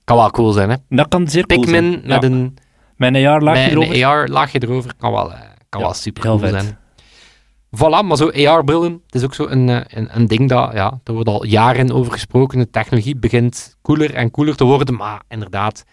Kan 0.04 0.18
wel 0.18 0.32
cool 0.32 0.52
zijn, 0.52 0.70
hè? 0.70 0.76
Dat 0.90 1.08
kan 1.08 1.28
zeer 1.28 1.46
cool 1.46 1.60
Pikmin 1.62 1.92
zijn. 1.92 2.02
met 2.08 2.22
Ja. 2.24 2.30
een, 2.30 2.58
Met 2.96 3.14
een 3.14 3.20
jaar 3.22 3.42
laagje 3.42 3.62
met 3.64 3.72
erover. 3.72 3.96
een 3.96 4.04
AR-laagje 4.04 4.62
erover, 4.64 4.94
kan 4.98 5.12
wel, 5.12 5.34
eh, 5.34 5.40
kan 5.70 5.82
wel 5.82 5.94
super 5.94 6.24
cool 6.24 6.38
vet. 6.40 6.50
zijn. 6.50 6.78
Voilà, 7.78 8.06
maar 8.08 8.18
zo 8.18 8.30
AR-brillen, 8.30 9.02
het 9.06 9.16
is 9.16 9.24
ook 9.24 9.34
zo 9.34 9.48
een, 9.48 9.68
een, 9.68 10.16
een 10.16 10.28
ding 10.28 10.50
dat, 10.50 10.74
ja, 10.74 11.00
daar 11.04 11.16
wordt 11.16 11.30
al 11.30 11.46
jaren 11.46 11.92
over 11.92 12.12
gesproken. 12.12 12.58
De 12.60 12.70
technologie 12.70 13.16
begint 13.16 13.78
cooler 13.82 14.14
en 14.14 14.32
cooler 14.32 14.56
te 14.56 14.64
worden, 14.64 14.96
maar 14.96 15.22
inderdaad, 15.28 15.84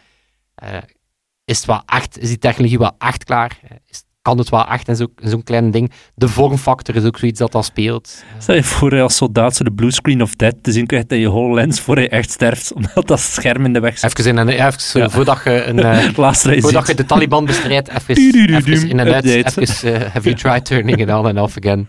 is, 1.44 1.56
het 1.56 1.66
wel 1.66 1.82
echt, 1.86 2.18
is 2.18 2.28
die 2.28 2.38
technologie 2.38 2.78
wel 2.78 2.92
echt 2.98 3.24
klaar? 3.24 3.58
Is, 3.86 4.04
kan 4.28 4.38
het 4.38 4.48
wel 4.48 4.66
echt 4.66 4.96
zo- 4.96 5.06
in 5.20 5.28
zo'n 5.28 5.42
klein 5.42 5.70
ding? 5.70 5.90
De 6.14 6.28
vormfactor 6.28 6.94
is 6.96 7.04
ook 7.04 7.18
zoiets 7.18 7.38
dat 7.38 7.52
dat 7.52 7.64
speelt. 7.64 8.24
Stel 8.38 8.54
je 8.54 8.62
voor 8.64 8.94
je 8.94 9.02
als 9.02 9.16
soldaat 9.16 9.56
zo 9.56 9.64
de 9.64 9.72
blue 9.72 9.90
screen 9.90 10.22
of 10.22 10.34
death 10.36 10.62
te 10.62 10.72
zien 10.72 10.86
krijgt 10.86 11.12
in 11.12 11.18
je 11.18 11.26
HoloLens 11.26 11.80
voor 11.80 12.00
je 12.00 12.08
echt 12.08 12.30
sterft, 12.30 12.72
omdat 12.78 13.06
dat 13.06 13.20
scherm 13.20 13.64
in 13.64 13.72
de 13.72 13.80
weg 13.80 13.98
zit. 13.98 14.18
even 14.18 14.30
in 14.30 14.36
een, 14.36 14.48
even 14.48 15.00
Ja. 15.00 15.08
voordat 15.10 15.40
je 15.44 15.64
een... 15.64 15.78
eh, 16.14 16.60
Voordat 16.60 16.86
je 16.86 16.94
de 16.94 17.04
Taliban 17.04 17.44
bestrijdt, 17.44 17.88
even, 18.08 18.88
in 18.88 18.98
en 19.00 19.12
uit. 19.14 19.24
Even, 19.24 19.94
eh, 19.94 20.00
have 20.12 20.22
you 20.22 20.34
tried 20.34 20.64
turning 20.64 20.98
it 21.00 21.08
on 21.08 21.26
and 21.26 21.38
off 21.38 21.56
again? 21.56 21.88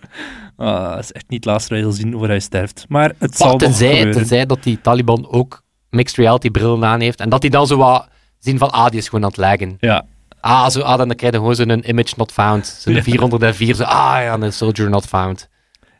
Ah, 0.56 0.90
dat 0.90 0.98
is 1.04 1.12
echt 1.12 1.28
niet 1.28 1.44
laatste 1.44 1.76
je 1.76 1.92
zien 1.92 2.12
voor 2.12 2.28
hij 2.28 2.40
sterft. 2.40 2.84
Maar 2.88 3.12
het 3.18 3.36
zal 3.36 3.50
nog 3.50 3.58
tenzij, 3.60 3.88
gebeuren. 3.88 4.12
tenzij 4.12 4.46
dat 4.46 4.62
die 4.62 4.80
Taliban 4.80 5.26
ook 5.30 5.62
mixed 5.90 6.16
reality 6.16 6.50
brillen 6.50 6.84
aan 6.84 7.00
heeft. 7.00 7.20
En 7.20 7.28
dat 7.28 7.40
die 7.40 7.50
dan 7.50 7.66
zo 7.66 7.76
wat 7.76 8.08
zien 8.38 8.58
van, 8.58 8.70
ah, 8.70 8.86
die 8.88 8.98
is 8.98 9.08
gewoon 9.08 9.24
aan 9.24 9.30
het 9.30 9.38
laggen. 9.38 9.76
Ja, 9.80 10.04
Ah, 10.40 10.68
zo, 10.68 10.80
ah 10.80 10.98
dan 10.98 11.14
krijg 11.14 11.32
je 11.32 11.38
gewoon 11.38 11.54
zo'n 11.54 11.88
image 11.88 12.14
not 12.16 12.32
found. 12.32 12.66
Zo'n 12.66 12.94
Ja. 12.94 13.02
404, 13.02 13.74
zo, 13.74 13.82
ah 13.82 14.22
ja, 14.22 14.40
een 14.40 14.52
soldier 14.52 14.90
not 14.90 15.06
found. 15.06 15.48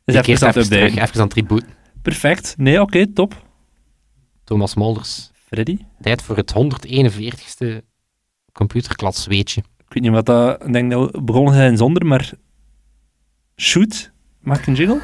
dus 0.05 0.15
Die 0.15 0.35
even 0.35 0.47
het 0.47 0.57
even 0.57 0.71
terug, 0.71 0.97
even 0.97 1.21
aan 1.21 1.27
het 1.27 1.35
reboot. 1.35 1.65
Perfect. 2.03 2.55
Nee, 2.59 2.81
oké, 2.81 3.07
top. 3.13 3.45
Thomas 4.45 4.75
Molders. 4.75 5.31
Freddy? 5.47 5.79
Tijd 6.01 6.23
voor 6.23 6.37
het 6.37 6.53
141ste 6.55 7.67
computerklas, 8.53 9.27
weet 9.27 9.51
je. 9.51 9.61
Ik 9.61 9.95
weet 9.97 10.03
niet 10.03 10.13
wat 10.13 10.27
dat... 10.27 10.67
Ik 10.67 10.73
denk 10.73 10.91
dat 10.91 11.11
we 11.11 11.23
begonnen 11.23 11.55
zijn 11.55 11.77
zonder, 11.77 12.07
maar... 12.07 12.31
Shoot. 13.57 14.13
Maak 14.41 14.67
een 14.67 14.75
jingle. 14.75 15.01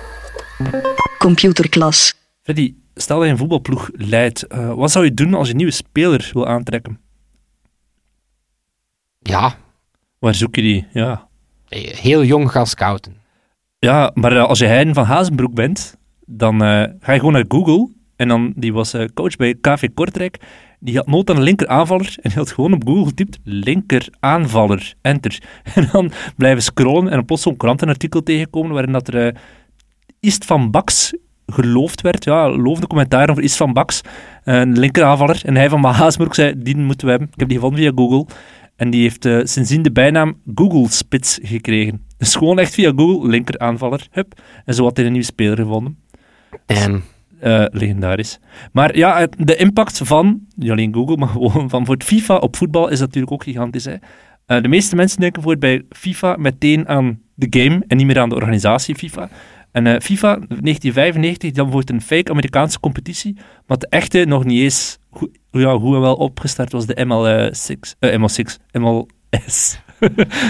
Computerklas. 1.18 2.14
Freddy, 2.42 2.74
stel 2.94 3.16
dat 3.16 3.26
je 3.26 3.32
een 3.32 3.38
voetbalploeg 3.38 3.90
leidt. 3.92 4.42
eh, 4.46 4.74
wat 4.74 4.90
zou 4.90 5.04
je 5.04 5.14
doen 5.14 5.34
als 5.34 5.44
je 5.46 5.50
een 5.50 5.56
nieuwe 5.58 5.72
speler 5.72 6.30
wil 6.32 6.46
aantrekken? 6.46 7.00
Ja, 9.26 9.54
Waar 10.18 10.34
zoek 10.34 10.54
je 10.54 10.62
die? 10.62 10.86
Ja. 10.92 11.28
eh, 11.68 11.80
heel 11.94 12.24
jong 12.24 12.50
gaan 12.50 12.66
scouten. 12.66 13.16
Ja, 13.78 14.10
maar 14.14 14.36
eh, 14.36 14.44
als 14.44 14.58
je 14.58 14.66
Hein 14.66 14.94
van 14.94 15.04
Hazenbroek 15.04 15.54
bent, 15.54 15.96
dan 16.26 16.54
eh, 16.62 16.84
ga 17.00 17.12
je 17.12 17.18
gewoon 17.18 17.32
naar 17.32 17.44
Google. 17.48 17.88
En 18.16 18.28
dan, 18.28 18.52
die 18.56 18.72
was 18.72 18.94
coach 19.14 19.36
bij 19.36 19.54
KV 19.60 19.88
Kortrijk. 19.94 20.38
die 20.80 20.96
had 20.96 21.06
nood 21.06 21.30
aan 21.30 21.36
een 21.36 21.42
linker 21.42 21.68
aanvaller 21.68 22.14
en 22.20 22.28
die 22.30 22.38
had 22.38 22.52
gewoon 22.52 22.72
op 22.72 22.86
Google 22.86 23.04
getypt 23.06 23.38
linker 23.44 24.08
aanvaller, 24.20 24.94
enter. 25.02 25.42
En 25.74 25.88
dan 25.92 26.12
blijven 26.36 26.62
scrollen 26.62 27.12
en 27.12 27.24
plots 27.24 27.42
zo'n 27.42 27.56
krantenartikel 27.56 28.22
tegenkomen 28.22 28.72
waarin 28.72 28.92
dat 28.92 29.08
er 29.08 29.26
uh, 29.26 29.32
Ist 30.20 30.44
van 30.44 30.70
Baks 30.70 31.14
geloofd 31.46 32.00
werd. 32.00 32.24
Ja, 32.24 32.50
loofde 32.50 32.86
commentaar 32.86 33.30
over 33.30 33.42
Ist 33.42 33.56
van 33.56 33.72
Baks, 33.72 34.00
een 34.44 34.78
linker 34.78 35.04
aanvaller. 35.04 35.40
En 35.44 35.56
hij 35.56 35.68
van 35.68 35.80
Mahaasburg 35.80 36.34
zei, 36.34 36.54
die 36.56 36.76
moeten 36.76 37.04
we 37.06 37.10
hebben. 37.12 37.30
Ik 37.32 37.38
heb 37.40 37.48
die 37.48 37.56
gevonden 37.58 37.80
via 37.80 37.92
Google. 37.94 38.26
En 38.76 38.90
die 38.90 39.02
heeft 39.02 39.24
uh, 39.24 39.40
sindsdien 39.42 39.82
de 39.82 39.92
bijnaam 39.92 40.40
Google 40.54 40.90
Spits 40.90 41.38
gekregen. 41.42 42.04
Dus 42.18 42.34
gewoon 42.34 42.58
echt 42.58 42.74
via 42.74 42.92
Google, 42.96 43.28
linker 43.28 43.58
aanvaller, 43.58 44.06
hup. 44.10 44.40
En 44.64 44.74
zo 44.74 44.84
had 44.84 44.96
hij 44.96 45.06
een 45.06 45.12
nieuwe 45.12 45.26
speler 45.26 45.56
gevonden. 45.56 45.98
En... 46.66 47.02
Uh, 47.42 47.64
legendarisch. 47.70 48.38
Maar 48.72 48.96
ja, 48.96 49.28
de 49.38 49.56
impact 49.56 50.00
van, 50.04 50.40
niet 50.54 50.70
alleen 50.70 50.94
Google, 50.94 51.16
maar 51.16 51.28
gewoon 51.38 51.68
van 51.68 51.84
voor 51.84 51.94
het 51.94 52.04
FIFA 52.04 52.36
op 52.36 52.56
voetbal 52.56 52.88
is 52.88 53.00
natuurlijk 53.00 53.32
ook 53.32 53.42
gigantisch. 53.42 53.84
Hè? 53.84 53.92
Uh, 54.46 54.62
de 54.62 54.68
meeste 54.68 54.96
mensen 54.96 55.20
denken 55.20 55.42
voor 55.42 55.58
bij 55.58 55.82
FIFA 55.90 56.36
meteen 56.38 56.88
aan 56.88 57.20
de 57.34 57.46
game 57.60 57.84
en 57.86 57.96
niet 57.96 58.06
meer 58.06 58.18
aan 58.18 58.28
de 58.28 58.34
organisatie 58.34 58.94
FIFA. 58.94 59.28
En 59.70 59.86
uh, 59.86 59.92
FIFA 60.00 60.34
1995, 60.34 61.52
dan 61.52 61.70
wordt 61.70 61.90
een 61.90 62.00
fake 62.00 62.30
Amerikaanse 62.30 62.80
competitie, 62.80 63.36
maar 63.66 63.78
de 63.78 63.88
echte 63.88 64.24
nog 64.24 64.44
niet 64.44 64.60
eens 64.60 64.98
hoe, 65.08 65.30
ja, 65.60 65.76
hoe 65.76 65.98
wel 65.98 66.14
opgestart 66.14 66.72
was, 66.72 66.86
de 66.86 67.04
ML6, 67.06 67.94
ML6, 68.18 68.80
MLS. 68.80 69.78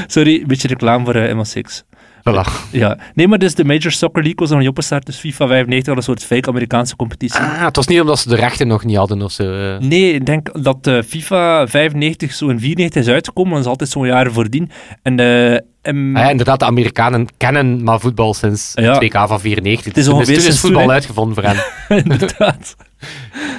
Sorry, 0.07 0.41
een 0.41 0.47
beetje 0.47 0.69
reclame 0.69 1.05
voor 1.05 1.15
ML6. 1.15 1.95
Voilà. 2.31 2.71
Ja. 2.73 2.99
Nee, 3.15 3.29
maar 3.29 3.39
dus 3.39 3.55
de 3.55 3.65
Major 3.65 3.93
Soccer 3.93 4.23
League 4.23 4.41
was 4.41 4.51
nog 4.51 4.59
niet 4.59 4.69
opgestart, 4.69 5.07
dus 5.07 5.17
FIFA 5.17 5.47
95 5.47 5.95
was 5.95 6.07
een 6.07 6.15
soort 6.15 6.27
fake 6.27 6.49
Amerikaanse 6.49 6.97
competitie. 6.97 7.41
Ah, 7.41 7.65
het 7.65 7.77
was 7.77 7.87
niet 7.87 8.01
omdat 8.01 8.19
ze 8.19 8.29
de 8.29 8.37
rechten 8.37 8.67
nog 8.67 8.85
niet 8.85 8.97
hadden 8.97 9.23
of 9.23 9.33
zo. 9.33 9.45
Nee, 9.79 10.13
ik 10.13 10.27
denk 10.27 10.63
dat 10.63 10.87
uh, 10.87 11.03
FIFA 11.03 11.67
95 11.67 12.33
zo 12.33 12.49
in 12.49 12.61
94 12.61 13.03
is 13.03 13.09
uitgekomen, 13.09 13.53
dat 13.53 13.61
is 13.61 13.67
altijd 13.67 13.91
zo'n 13.91 14.07
jaar 14.07 14.33
voordien. 14.33 14.71
En 15.03 15.21
uh, 15.21 15.53
um, 15.83 16.17
ja, 16.17 16.31
inderdaad, 16.31 16.59
de 16.59 16.65
Amerikanen 16.65 17.27
kennen 17.37 17.83
maar 17.85 18.01
voetbal 18.01 18.35
sinds 18.35 18.73
ja, 18.75 19.03
2K 19.03 19.29
van 19.29 19.41
94. 19.41 19.85
Het 19.85 19.97
is 19.97 20.09
ongeveer 20.09 20.39
toen 20.39 20.47
is 20.47 20.61
voetbal 20.61 20.83
toen, 20.83 20.91
uitgevonden 20.91 21.35
voor 21.35 21.45
hen. 21.45 21.65
inderdaad. 22.05 22.77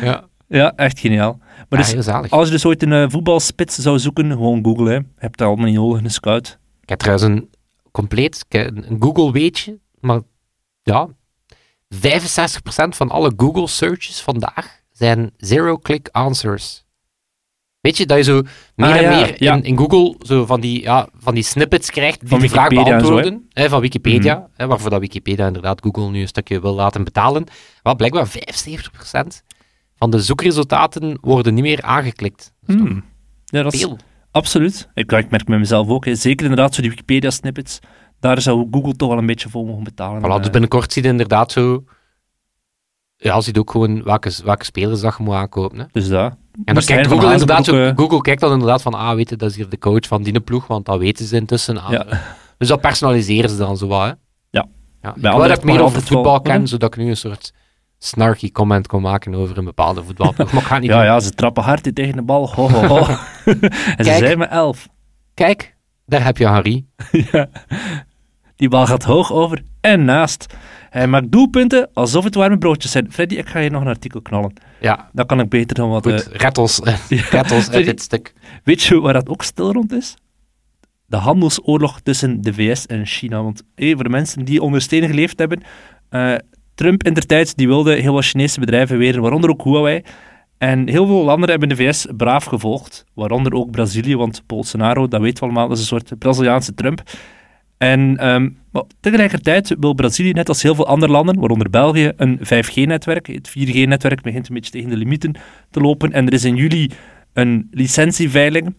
ja. 0.01 0.23
Ja, 0.47 0.73
echt 0.75 0.99
geniaal. 0.99 1.37
Maar 1.69 1.79
ja, 1.87 1.95
dus, 1.95 2.07
als 2.29 2.45
je 2.45 2.51
dus 2.53 2.65
ooit 2.65 2.83
een 2.83 2.91
uh, 2.91 3.05
voetbalspits 3.09 3.75
zou 3.75 3.99
zoeken, 3.99 4.31
gewoon 4.31 4.63
googlen. 4.63 4.93
Je 4.93 5.03
hebt 5.15 5.37
dat 5.37 5.47
allemaal 5.47 5.65
niet 5.65 5.75
nodig, 5.75 6.03
een 6.03 6.11
scout. 6.11 6.59
Ik 6.81 6.89
heb 6.89 6.99
trouwens 6.99 7.27
een 7.27 7.49
compleet 7.91 8.45
een 8.49 8.97
Google 8.99 9.31
weetje, 9.31 9.79
maar 9.99 10.19
ja, 10.81 11.07
65% 11.95 11.99
van 12.89 13.09
alle 13.09 13.33
Google 13.37 13.67
searches 13.67 14.21
vandaag 14.21 14.79
zijn 14.91 15.31
zero-click 15.37 16.07
answers. 16.11 16.85
Weet 17.81 17.97
je, 17.97 18.05
dat 18.05 18.17
je 18.17 18.23
zo 18.23 18.41
meer 18.75 18.89
Ah, 18.89 18.95
en 18.95 19.01
ja, 19.01 19.09
meer 19.09 19.43
ja. 19.43 19.55
in, 19.55 19.63
in 19.63 19.77
Google 19.77 20.15
zo 20.25 20.45
van 20.45 20.59
die, 20.61 20.81
ja, 20.81 21.07
van 21.17 21.33
die 21.33 21.43
snippets 21.43 21.89
krijgt 21.91 22.19
die 22.19 22.29
Van 22.29 22.39
de 22.39 22.49
vraag 22.49 22.73
zo, 22.73 22.83
beantwoorden. 22.83 23.47
hè, 23.51 23.69
van 23.69 23.81
Wikipedia, 23.81 24.35
Mhm. 24.35 24.45
hè, 24.55 24.67
waarvoor 24.67 24.89
dat 24.89 24.99
Wikipedia 24.99 25.47
inderdaad 25.47 25.81
Google 25.81 26.09
nu 26.09 26.21
een 26.21 26.27
stukje 26.27 26.59
wil 26.61 26.73
laten 26.75 27.03
betalen. 27.03 27.43
Maar 27.83 27.95
blijkbaar 27.95 28.27
75% 28.27 29.43
van 29.97 30.09
de 30.11 30.19
zoekresultaten 30.19 31.17
worden 31.21 31.53
niet 31.53 31.63
meer 31.63 31.81
aangeklikt. 31.81 32.53
Dat 32.61 32.75
is 32.75 32.81
toch 32.81 32.87
Hmm. 32.91 33.03
Ja, 33.45 33.63
dat 33.63 33.73
is 33.73 33.87
absoluut. 34.31 34.89
Ik, 34.93 35.11
ik 35.11 35.29
merk 35.29 35.47
met 35.47 35.59
mezelf 35.59 35.87
ook. 35.87 36.05
Hè. 36.05 36.15
Zeker 36.15 36.45
inderdaad, 36.45 36.75
zo 36.75 36.81
die 36.81 36.89
Wikipedia-snippets. 36.89 37.79
Daar 38.19 38.41
zou 38.41 38.67
Google 38.71 38.95
toch 38.95 39.09
wel 39.09 39.17
een 39.17 39.25
beetje 39.25 39.49
voor 39.49 39.65
mogen 39.65 39.83
betalen. 39.83 40.21
Voilà, 40.21 40.41
dus 40.41 40.49
binnenkort 40.49 40.93
zie 40.93 41.03
je 41.03 41.07
inderdaad 41.09 41.51
zo... 41.51 41.83
Ja, 43.15 43.41
ziet 43.41 43.57
ook 43.57 43.71
gewoon 43.71 44.03
welke, 44.03 44.31
welke 44.43 44.65
spelers 44.65 45.01
dat 45.01 45.15
je 45.17 45.23
moet 45.23 45.33
aankopen. 45.35 45.79
Hè. 45.79 45.85
dus 45.91 46.07
dat. 46.07 46.35
En 46.65 46.73
dan 46.73 46.83
kijkt 46.83 47.07
Google 47.07 47.31
inderdaad 47.31 47.65
zo, 47.65 47.93
Google 47.95 48.21
kijkt 48.21 48.41
dan 48.41 48.51
inderdaad 48.51 48.81
van, 48.81 48.93
ah, 48.93 49.15
weet 49.15 49.29
je, 49.29 49.35
dat 49.35 49.49
is 49.49 49.55
hier 49.55 49.69
de 49.69 49.77
coach 49.77 50.07
van 50.07 50.23
die 50.23 50.39
ploeg, 50.39 50.67
want 50.67 50.85
dat 50.85 50.99
weten 50.99 51.25
ze 51.25 51.35
intussen. 51.35 51.81
aan. 51.81 51.91
Ja. 51.91 52.05
Dus 52.57 52.67
dat 52.67 52.81
personaliseren 52.81 53.49
ze 53.49 53.57
dan 53.57 53.77
zo 53.77 53.87
wat, 53.87 54.03
hè. 54.03 54.13
Ja. 54.49 54.65
ja. 55.01 55.15
Ik 55.15 55.21
dat 55.21 55.57
ik 55.57 55.63
meer 55.63 55.81
over 55.81 56.01
voetbal 56.01 56.31
wel- 56.31 56.41
ken, 56.41 56.59
Hm? 56.59 56.65
zodat 56.65 56.95
ik 56.95 57.03
nu 57.03 57.09
een 57.09 57.17
soort 57.17 57.53
snarky 57.97 58.51
comment 58.51 58.87
kon 58.87 59.01
maken 59.01 59.35
over 59.35 59.57
een 59.57 59.65
bepaalde 59.65 60.03
voetbalploeg. 60.03 60.51
Maar 60.53 60.61
ik 60.61 60.67
ga 60.67 60.77
niet 60.79 60.89
Ja, 60.89 60.95
doen. 60.97 61.05
ja, 61.05 61.19
ze 61.19 61.29
trappen 61.31 61.63
hard 61.63 61.95
tegen 61.95 62.15
de 62.15 62.21
bal. 62.21 62.49
Ho, 62.53 62.69
ho, 62.69 62.85
ho. 62.87 62.97
en 62.97 63.05
ze 63.65 63.95
Kijk. 63.95 64.17
zijn 64.17 64.37
met 64.37 64.49
elf. 64.49 64.87
Kijk, 65.33 65.75
daar 66.05 66.23
heb 66.23 66.37
je 66.37 66.45
Harry. 66.45 66.85
ja. 67.11 67.49
Die 68.55 68.69
bal 68.69 68.85
gaat 68.85 69.03
hoog 69.03 69.31
over 69.31 69.63
en 69.81 70.05
naast. 70.05 70.53
Hij 70.89 71.07
maakt 71.07 71.31
doelpunten 71.31 71.89
alsof 71.93 72.23
het 72.23 72.35
warme 72.35 72.57
broodjes 72.57 72.91
zijn. 72.91 73.11
Freddy, 73.11 73.35
ik 73.35 73.47
ga 73.49 73.59
je 73.59 73.69
nog 73.69 73.81
een 73.81 73.87
artikel 73.87 74.21
knallen. 74.21 74.53
Ja, 74.79 75.09
Dat 75.13 75.25
kan 75.25 75.39
ik 75.39 75.49
beter 75.49 75.75
dan 75.75 75.89
wat... 75.89 76.03
goed. 76.03 76.31
eh, 76.31 76.49
ons, 76.55 76.79
red 77.29 77.51
ons 77.51 77.69
uit 77.69 77.85
dit 77.85 78.01
stuk. 78.01 78.33
Weet 78.63 78.81
je 78.83 78.99
waar 78.99 79.13
dat 79.13 79.29
ook 79.29 79.43
stil 79.43 79.71
rond 79.71 79.91
is? 79.93 80.15
De 81.05 81.17
handelsoorlog 81.17 81.99
tussen 82.01 82.41
de 82.41 82.53
VS 82.53 82.85
en 82.85 83.05
China. 83.05 83.43
Want 83.43 83.63
hé, 83.75 83.93
voor 83.93 84.03
de 84.03 84.09
mensen 84.09 84.45
die 84.45 84.61
onder 84.61 84.81
stenen 84.81 85.09
geleefd 85.09 85.39
hebben, 85.39 85.61
eh, 86.09 86.35
Trump 86.77 87.03
in 87.03 87.13
der 87.13 87.25
tijd 87.25 87.57
die 87.57 87.67
wilde 87.67 87.93
heel 87.93 88.13
wat 88.13 88.25
Chinese 88.25 88.59
bedrijven 88.59 88.97
weren, 88.97 89.21
waaronder 89.21 89.49
ook 89.49 89.63
Huawei. 89.63 90.01
En 90.57 90.89
heel 90.89 91.05
veel 91.05 91.23
landen 91.23 91.49
hebben 91.49 91.69
de 91.69 91.75
VS 91.75 92.07
braaf 92.17 92.43
gevolgd, 92.43 93.05
waaronder 93.13 93.53
ook 93.53 93.71
Brazilië, 93.71 94.15
want 94.15 94.43
Bolsonaro, 94.45 95.07
dat 95.07 95.21
weten 95.21 95.37
we 95.37 95.43
allemaal, 95.43 95.67
dat 95.67 95.77
is 95.77 95.83
een 95.83 95.99
soort 95.99 96.19
Braziliaanse 96.19 96.73
Trump. 96.73 97.01
En 97.77 98.17
ehm, 98.17 98.49
tegelijkertijd 98.99 99.75
wil 99.79 99.93
Brazilië, 99.93 100.31
net 100.31 100.49
als 100.49 100.61
heel 100.61 100.75
veel 100.75 100.87
andere 100.87 101.11
landen, 101.11 101.39
waaronder 101.39 101.69
België, 101.69 102.11
een 102.15 102.39
5G-netwerk. 102.39 103.27
Het 103.27 103.49
4G-netwerk 103.49 104.21
begint 104.21 104.47
een 104.47 104.55
beetje 104.55 104.71
tegen 104.71 104.89
de 104.89 104.97
limieten 104.97 105.35
te 105.69 105.79
lopen. 105.79 106.11
En 106.11 106.27
er 106.27 106.33
is 106.33 106.43
in 106.43 106.55
juli 106.55 106.89
een 107.33 107.67
licentieveiling. 107.71 108.73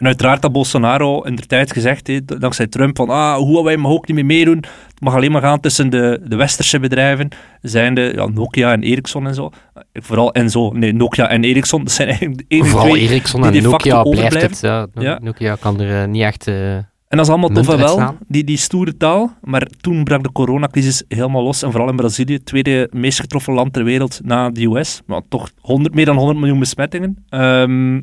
En 0.00 0.06
uiteraard 0.06 0.42
had 0.42 0.52
Bolsonaro 0.52 1.20
in 1.22 1.34
de 1.36 1.46
tijd 1.46 1.72
gezegd, 1.72 2.10
dankzij 2.40 2.66
Trump, 2.66 2.96
van 2.96 3.08
ah, 3.08 3.36
Huawei 3.46 3.76
mag 3.76 3.92
ook 3.92 4.06
niet 4.06 4.16
meer 4.16 4.26
meedoen. 4.26 4.56
Het 4.56 5.00
mag 5.00 5.14
alleen 5.14 5.32
maar 5.32 5.42
gaan 5.42 5.60
tussen 5.60 5.90
de, 5.90 6.20
de 6.24 6.36
westerse 6.36 6.78
bedrijven, 6.80 7.28
zijnde 7.62 8.12
ja, 8.14 8.26
Nokia 8.26 8.72
en 8.72 8.82
Ericsson 8.82 9.26
en 9.26 9.34
zo. 9.34 9.50
Eh, 9.74 9.82
Vooral 10.02 10.32
en 10.32 10.50
zo, 10.50 10.70
nee, 10.70 10.92
Nokia 10.92 11.28
en 11.28 11.44
Ericsson, 11.44 11.84
dat 11.84 11.92
zijn 11.92 12.08
eigenlijk 12.08 12.38
de 12.38 12.44
enige 12.48 12.68
Vooral 12.70 12.88
twee 12.88 13.02
Ericsson 13.02 13.40
die 13.42 13.50
en 13.50 13.56
de 13.62 13.68
Nokia 13.68 14.02
blijft 14.02 14.42
het. 14.42 14.60
Ja, 14.60 14.86
Ja. 14.94 15.18
Nokia 15.22 15.56
kan 15.60 15.80
er 15.80 16.02
eh, 16.02 16.08
niet 16.08 16.22
echt... 16.22 16.46
eh, 16.46 16.74
En 16.76 16.86
dat 17.08 17.20
is 17.20 17.28
allemaal 17.28 17.48
tof 17.48 17.68
en 17.68 17.78
wel, 17.78 18.14
die, 18.28 18.44
die 18.44 18.56
stoere 18.56 18.96
taal. 18.96 19.32
Maar 19.42 19.66
toen 19.80 20.04
brak 20.04 20.22
de 20.22 20.32
coronacrisis 20.32 21.04
helemaal 21.08 21.42
los. 21.42 21.62
En 21.62 21.70
vooral 21.70 21.88
in 21.90 21.96
Brazilië, 21.96 22.32
het 22.34 22.46
tweede 22.46 22.88
meest 22.92 23.20
getroffen 23.20 23.52
land 23.54 23.72
ter 23.72 23.84
wereld 23.84 24.20
na 24.24 24.50
de 24.50 24.64
US. 24.64 25.00
Maar 25.06 25.20
toch 25.28 25.50
100, 25.60 25.94
meer 25.94 26.04
dan 26.04 26.16
100 26.16 26.38
miljoen 26.38 26.58
besmettingen. 26.58 27.24
Ehm, 27.28 28.00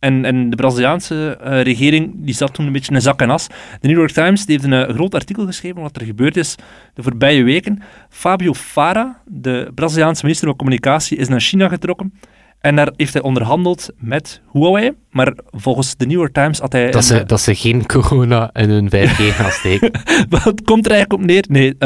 en, 0.00 0.24
en 0.24 0.50
de 0.50 0.56
Braziliaanse 0.56 1.36
eh, 1.42 1.62
regering 1.62 2.12
die 2.14 2.34
zat 2.34 2.54
toen 2.54 2.66
een 2.66 2.72
beetje 2.72 2.94
in 2.94 3.00
zak 3.00 3.20
en 3.20 3.30
as. 3.30 3.46
De 3.80 3.88
New 3.88 3.96
York 3.96 4.10
Times 4.10 4.44
heeft 4.46 4.64
een 4.64 4.72
eh, 4.72 4.94
groot 4.94 5.14
artikel 5.14 5.46
geschreven 5.46 5.82
wat 5.82 5.96
er 5.96 6.04
gebeurd 6.04 6.36
is 6.36 6.54
de 6.94 7.02
voorbije 7.02 7.42
weken. 7.42 7.82
Fabio 8.08 8.54
Fara, 8.54 9.22
de 9.26 9.70
Braziliaanse 9.74 10.22
minister 10.22 10.48
van 10.48 10.56
Communicatie, 10.56 11.16
is 11.16 11.28
naar 11.28 11.40
China 11.40 11.68
getrokken. 11.68 12.14
En 12.60 12.76
daar 12.76 12.92
heeft 12.96 13.12
hij 13.12 13.22
onderhandeld 13.22 13.90
met 13.96 14.40
Huawei. 14.52 14.92
Maar 15.10 15.32
volgens 15.50 15.96
de 15.96 16.06
New 16.06 16.18
York 16.18 16.32
Times 16.32 16.58
had 16.58 16.72
hij... 16.72 16.84
dat, 16.84 16.94
een, 16.94 17.02
ze, 17.02 17.18
eh, 17.18 17.26
dat 17.26 17.40
ze 17.40 17.54
geen 17.54 17.86
corona 17.86 18.50
in 18.52 18.70
hun 18.70 18.86
5G 18.86 19.34
gaan 19.34 19.50
steken. 19.50 19.90
Wat 20.44 20.62
komt 20.62 20.86
er 20.86 20.92
eigenlijk 20.92 21.22
op 21.22 21.28
neer? 21.28 21.44
Nee, 21.48 21.76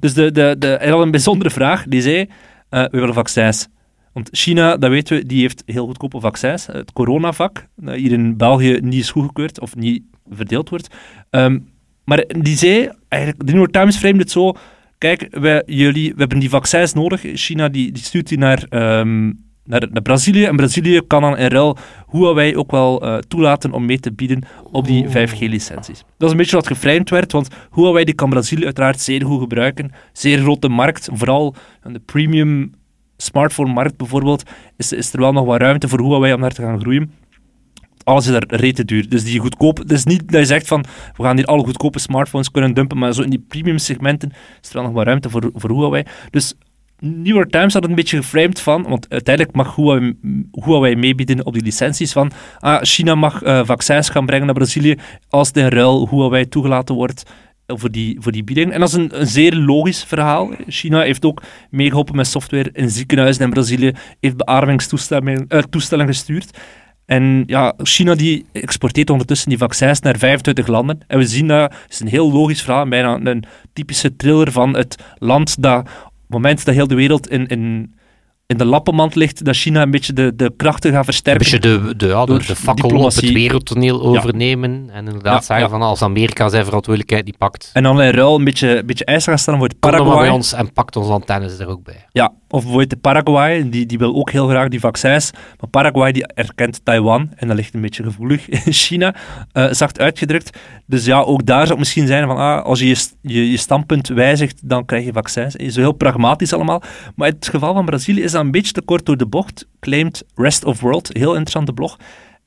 dus 0.00 0.14
de, 0.14 0.32
de, 0.32 0.56
de, 0.58 0.76
hij 0.80 0.88
had 0.88 1.02
een 1.02 1.10
bijzondere 1.10 1.50
vraag. 1.50 1.84
Die 1.88 2.02
zei, 2.02 2.28
we 2.68 2.88
willen 2.90 3.14
vaccins. 3.14 3.68
Want 4.12 4.28
China, 4.32 4.76
dat 4.76 4.90
weten 4.90 5.16
we, 5.16 5.26
die 5.26 5.40
heeft 5.40 5.62
heel 5.66 5.86
goedkope 5.86 6.20
vaccins. 6.20 6.66
Het 6.66 6.92
coronavak, 6.92 7.68
dat 7.76 7.94
hier 7.94 8.12
in 8.12 8.36
België 8.36 8.78
niet 8.82 9.00
is 9.00 9.10
goedgekeurd 9.10 9.60
of 9.60 9.76
niet 9.76 10.02
verdeeld 10.30 10.68
wordt. 10.68 10.94
Ehm, 11.30 11.58
maar 12.04 12.24
die 12.38 12.56
zei, 12.56 12.90
eigenlijk, 13.08 13.46
de 13.46 13.52
New 13.52 13.60
York 13.60 13.72
Times 13.72 13.96
framed 13.96 14.20
het 14.20 14.30
zo... 14.30 14.54
Kijk, 14.98 15.26
wij, 15.30 15.62
jullie, 15.66 16.12
we 16.12 16.18
hebben 16.18 16.38
die 16.38 16.48
vaccins 16.48 16.92
nodig. 16.92 17.20
China 17.34 17.68
die, 17.68 17.92
die 17.92 18.02
stuurt 18.02 18.28
die 18.28 18.38
naar, 18.38 18.66
ehm, 18.68 19.26
naar, 19.64 19.88
naar 19.90 20.02
Brazilië. 20.02 20.44
En 20.44 20.56
Brazilië 20.56 21.00
kan 21.06 21.22
dan 21.22 21.36
in 21.38 21.48
ruil 21.48 21.76
Huawei 22.10 22.56
ook 22.56 22.70
wel 22.70 23.02
eh, 23.02 23.18
toelaten 23.18 23.72
om 23.72 23.84
mee 23.84 24.00
te 24.00 24.12
bieden 24.12 24.42
op 24.72 24.86
die 24.86 25.06
5G-licenties. 25.08 26.04
Dat 26.16 26.26
is 26.26 26.30
een 26.30 26.36
beetje 26.36 26.56
wat 26.56 26.66
geframed 26.66 27.10
werd, 27.10 27.32
want 27.32 27.48
Huawei 27.74 28.04
die 28.04 28.14
kan 28.14 28.30
Brazilië 28.30 28.64
uiteraard 28.64 29.00
zeer 29.00 29.24
goed 29.24 29.40
gebruiken. 29.40 29.90
Zeer 30.12 30.38
grote 30.38 30.68
markt, 30.68 31.08
vooral 31.12 31.54
de 31.82 32.00
premium 32.00 32.72
smartphone-markt 33.20 33.96
bijvoorbeeld, 33.96 34.42
is, 34.76 34.92
is 34.92 35.12
er 35.12 35.20
wel 35.20 35.32
nog 35.32 35.44
wat 35.44 35.60
ruimte 35.60 35.88
voor 35.88 36.00
Huawei 36.00 36.32
om 36.32 36.40
daar 36.40 36.54
te 36.54 36.62
gaan 36.62 36.80
groeien. 36.80 37.12
Alles 38.04 38.26
is 38.26 38.32
daar 38.32 38.44
rete 38.46 38.84
duur. 38.84 39.08
Dus 39.08 39.24
die 39.24 39.40
goedkoop, 39.40 39.78
het 39.78 39.92
is 39.92 40.04
niet 40.04 40.32
dat 40.32 40.40
je 40.40 40.46
zegt 40.46 40.66
van, 40.66 40.84
we 41.16 41.22
gaan 41.22 41.36
hier 41.36 41.46
alle 41.46 41.64
goedkope 41.64 41.98
smartphones 41.98 42.50
kunnen 42.50 42.74
dumpen, 42.74 42.98
maar 42.98 43.12
zo 43.12 43.22
in 43.22 43.30
die 43.30 43.44
premium 43.48 43.78
segmenten 43.78 44.32
is 44.62 44.68
er 44.68 44.74
wel 44.74 44.82
nog 44.82 44.92
wat 44.92 45.04
ruimte 45.04 45.30
voor, 45.30 45.50
voor 45.54 45.70
Huawei. 45.70 46.04
Dus 46.30 46.54
New 46.98 47.34
York 47.34 47.50
Times 47.50 47.72
had 47.72 47.82
het 47.82 47.90
een 47.90 47.96
beetje 47.96 48.16
geframed 48.16 48.60
van, 48.60 48.82
want 48.82 49.06
uiteindelijk 49.10 49.56
mag 49.56 49.76
Huawei, 49.76 50.16
Huawei 50.50 50.96
meebieden 50.96 51.46
op 51.46 51.52
die 51.52 51.62
licenties 51.62 52.12
van, 52.12 52.30
ah, 52.58 52.82
China 52.82 53.14
mag 53.14 53.42
eh, 53.42 53.60
vaccins 53.64 54.08
gaan 54.08 54.26
brengen 54.26 54.46
naar 54.46 54.54
Brazilië 54.54 54.96
als 55.28 55.50
in 55.50 55.68
ruil 55.68 56.08
Huawei 56.10 56.48
toegelaten 56.48 56.94
wordt 56.94 57.22
voor 57.78 57.90
die, 57.90 58.16
voor 58.20 58.32
die 58.32 58.44
bieding. 58.44 58.72
En 58.72 58.80
dat 58.80 58.88
is 58.88 58.94
een, 58.94 59.20
een 59.20 59.26
zeer 59.26 59.54
logisch 59.54 60.04
verhaal. 60.04 60.50
China 60.66 61.00
heeft 61.00 61.24
ook 61.24 61.42
meegeholpen 61.70 62.16
met 62.16 62.26
software 62.26 62.70
in 62.72 62.90
ziekenhuizen 62.90 63.44
in 63.44 63.50
Brazilië, 63.50 63.92
heeft 64.20 64.36
beademingstoestellen 64.36 65.46
uh, 65.48 66.06
gestuurd. 66.06 66.58
En 67.06 67.42
ja, 67.46 67.74
China 67.76 68.14
die 68.14 68.46
exporteert 68.52 69.10
ondertussen 69.10 69.48
die 69.48 69.58
vaccins 69.58 70.00
naar 70.00 70.18
25 70.18 70.66
landen. 70.66 71.00
En 71.06 71.18
we 71.18 71.26
zien 71.26 71.46
dat, 71.46 71.72
het 71.72 71.92
is 71.92 72.00
een 72.00 72.08
heel 72.08 72.32
logisch 72.32 72.62
verhaal, 72.62 72.88
bijna 72.88 73.20
een 73.22 73.44
typische 73.72 74.16
thriller 74.16 74.52
van 74.52 74.76
het 74.76 75.02
land 75.18 75.62
dat, 75.62 75.80
op 75.80 75.86
het 76.20 76.28
moment 76.28 76.64
dat 76.64 76.74
heel 76.74 76.86
de 76.86 76.94
wereld 76.94 77.30
in, 77.30 77.46
in 77.46 77.94
in 78.50 78.56
de 78.56 78.64
lappenmand 78.64 79.14
ligt, 79.14 79.44
dat 79.44 79.56
China 79.56 79.82
een 79.82 79.90
beetje 79.90 80.12
de, 80.12 80.32
de 80.36 80.52
krachten 80.56 80.92
gaat 80.92 81.04
versterken. 81.04 81.54
Een 81.54 81.60
beetje 81.60 81.78
de, 81.88 81.96
de, 81.96 82.06
ja, 82.06 82.24
de, 82.24 82.38
de 82.46 82.56
fakkel 82.56 82.88
op 82.88 83.04
het 83.04 83.32
wereldtoneel 83.32 84.02
overnemen. 84.02 84.88
En 84.92 85.06
inderdaad 85.06 85.44
zeggen 85.44 85.70
van 85.70 85.82
als 85.82 86.02
Amerika 86.02 86.48
zijn 86.48 86.64
verantwoordelijkheid 86.64 87.24
niet 87.24 87.38
pakt. 87.38 87.70
En 87.72 87.82
dan 87.82 88.02
in 88.02 88.10
ruil 88.10 88.34
een 88.34 88.44
beetje, 88.44 88.78
een 88.78 88.86
beetje 88.86 89.04
ijs 89.04 89.24
gaan 89.24 89.38
stellen 89.38 89.58
voor 89.58 89.68
het 89.68 89.78
Paraguay. 89.78 90.18
bij 90.18 90.30
ons 90.30 90.52
en 90.52 90.72
pakt 90.72 90.96
onze 90.96 91.12
antennes 91.12 91.58
er 91.58 91.68
ook 91.68 91.84
bij. 91.84 92.06
Ja, 92.12 92.32
of 92.48 92.60
bijvoorbeeld 92.60 92.90
de 92.90 92.96
Paraguay, 92.96 93.68
die, 93.68 93.86
die 93.86 93.98
wil 93.98 94.14
ook 94.14 94.30
heel 94.30 94.48
graag 94.48 94.68
die 94.68 94.80
vaccins. 94.80 95.30
Maar 95.32 95.70
Paraguay 95.70 96.12
die 96.12 96.26
erkent 96.26 96.84
Taiwan, 96.84 97.30
en 97.36 97.48
dat 97.48 97.56
ligt 97.56 97.74
een 97.74 97.80
beetje 97.80 98.02
gevoelig 98.02 98.48
in 98.66 98.72
China, 98.72 99.14
uh, 99.52 99.72
zacht 99.72 100.00
uitgedrukt. 100.00 100.58
Dus 100.86 101.04
ja, 101.04 101.20
ook 101.20 101.46
daar 101.46 101.58
zou 101.58 101.68
het 101.68 101.78
misschien 101.78 102.06
zijn 102.06 102.26
van, 102.26 102.36
ah, 102.36 102.64
als 102.64 102.80
je 102.80 102.86
je, 103.20 103.50
je 103.50 103.56
standpunt 103.56 104.08
wijzigt, 104.08 104.68
dan 104.68 104.84
krijg 104.84 105.04
je 105.04 105.12
vaccins. 105.12 105.54
Zo 105.54 105.80
heel 105.80 105.92
pragmatisch 105.92 106.52
allemaal. 106.52 106.82
Maar 107.14 107.28
in 107.28 107.34
het 107.34 107.48
geval 107.48 107.74
van 107.74 107.84
Brazilië 107.84 108.22
is 108.22 108.32
dat 108.32 108.39
een 108.40 108.50
beetje 108.50 108.72
te 108.72 108.82
kort 108.82 109.06
door 109.06 109.16
de 109.16 109.26
bocht. 109.26 109.66
Claimt 109.80 110.22
Rest 110.34 110.64
of 110.64 110.80
World, 110.80 111.10
heel 111.12 111.30
interessante 111.30 111.72
blog. 111.72 111.96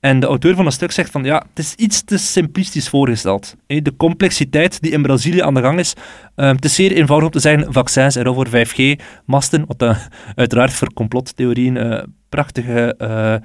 En 0.03 0.19
de 0.19 0.25
auteur 0.25 0.55
van 0.55 0.65
het 0.65 0.73
stuk 0.73 0.91
zegt 0.91 1.11
van 1.11 1.23
ja, 1.23 1.45
het 1.49 1.59
is 1.59 1.75
iets 1.75 2.03
te 2.03 2.17
simplistisch 2.17 2.89
voorgesteld. 2.89 3.55
De 3.67 3.93
complexiteit 3.97 4.81
die 4.81 4.91
in 4.91 5.01
Brazilië 5.01 5.41
aan 5.41 5.53
de 5.53 5.61
gang 5.61 5.79
is, 5.79 5.93
ehm, 6.35 6.55
het 6.55 6.65
is 6.65 6.75
zeer 6.75 6.91
eenvoudig 6.91 7.27
om 7.27 7.33
te 7.33 7.39
zeggen 7.39 7.73
vaccins 7.73 8.15
en 8.15 8.27
over 8.27 8.47
5G-masten, 8.47 9.65
wat 9.67 9.81
uh, 9.81 9.97
uiteraard 10.35 10.73
voor 10.73 10.93
complottheorieën 10.93 11.75
uh, 11.75 12.03
prachtige 12.29 12.95
uh, 12.97 13.35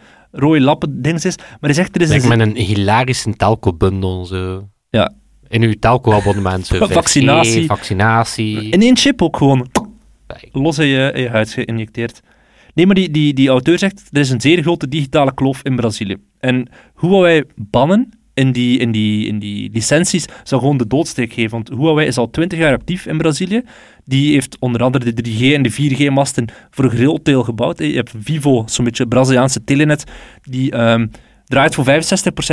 rode 0.40 0.60
lappen 0.60 1.02
ding 1.02 1.22
is. 1.24 1.36
Maar 1.36 1.56
hij 1.60 1.72
zegt 1.72 1.94
er 1.94 2.00
is... 2.00 2.08
Denk 2.08 2.24
met 2.24 2.40
een 2.40 2.56
hilarische 2.56 3.36
telco-bundel 3.36 4.24
zo. 4.24 4.68
Ja. 4.90 5.12
In 5.48 5.62
uw 5.62 5.74
telco-abonnement. 5.80 6.66
vaccinatie. 7.02 7.66
vaccinatie. 7.66 8.70
In 8.70 8.80
één 8.80 8.96
chip 8.96 9.22
ook 9.22 9.36
gewoon. 9.36 9.70
Los 10.52 10.78
in 10.78 10.86
je, 10.86 11.10
in 11.14 11.22
je 11.22 11.28
huid 11.28 11.50
geïnjecteerd. 11.50 12.20
Nee, 12.78 12.86
maar 12.86 12.94
die, 12.94 13.10
die, 13.10 13.34
die 13.34 13.48
auteur 13.48 13.78
zegt, 13.78 14.08
er 14.12 14.20
is 14.20 14.30
een 14.30 14.40
zeer 14.40 14.62
grote 14.62 14.88
digitale 14.88 15.34
kloof 15.34 15.60
in 15.62 15.76
Brazilië. 15.76 16.16
En 16.38 16.68
Huawei 17.00 17.42
bannen 17.56 18.10
in 18.34 18.52
die, 18.52 18.78
in, 18.78 18.92
die, 18.92 19.26
in 19.26 19.38
die 19.38 19.70
licenties 19.72 20.26
zou 20.42 20.60
gewoon 20.60 20.76
de 20.76 20.86
doodsteek 20.86 21.32
geven. 21.32 21.50
Want 21.50 21.68
Huawei 21.68 22.06
is 22.06 22.18
al 22.18 22.30
20 22.30 22.58
jaar 22.58 22.72
actief 22.72 23.06
in 23.06 23.18
Brazilië. 23.18 23.62
Die 24.04 24.32
heeft 24.32 24.56
onder 24.58 24.82
andere 24.82 25.12
de 25.12 25.28
3G 25.28 25.54
en 25.54 25.62
de 25.62 25.72
4G-masten 25.72 26.44
voor 26.70 26.84
een 26.84 27.44
gebouwd. 27.44 27.78
Je 27.78 27.94
hebt 27.94 28.14
Vivo, 28.18 28.64
zo'n 28.66 28.84
beetje 28.84 29.06
Braziliaanse 29.06 29.64
telenet, 29.64 30.04
die 30.42 30.80
um, 30.80 31.10
draait 31.44 31.74
voor 31.74 31.84
65% 31.84 31.88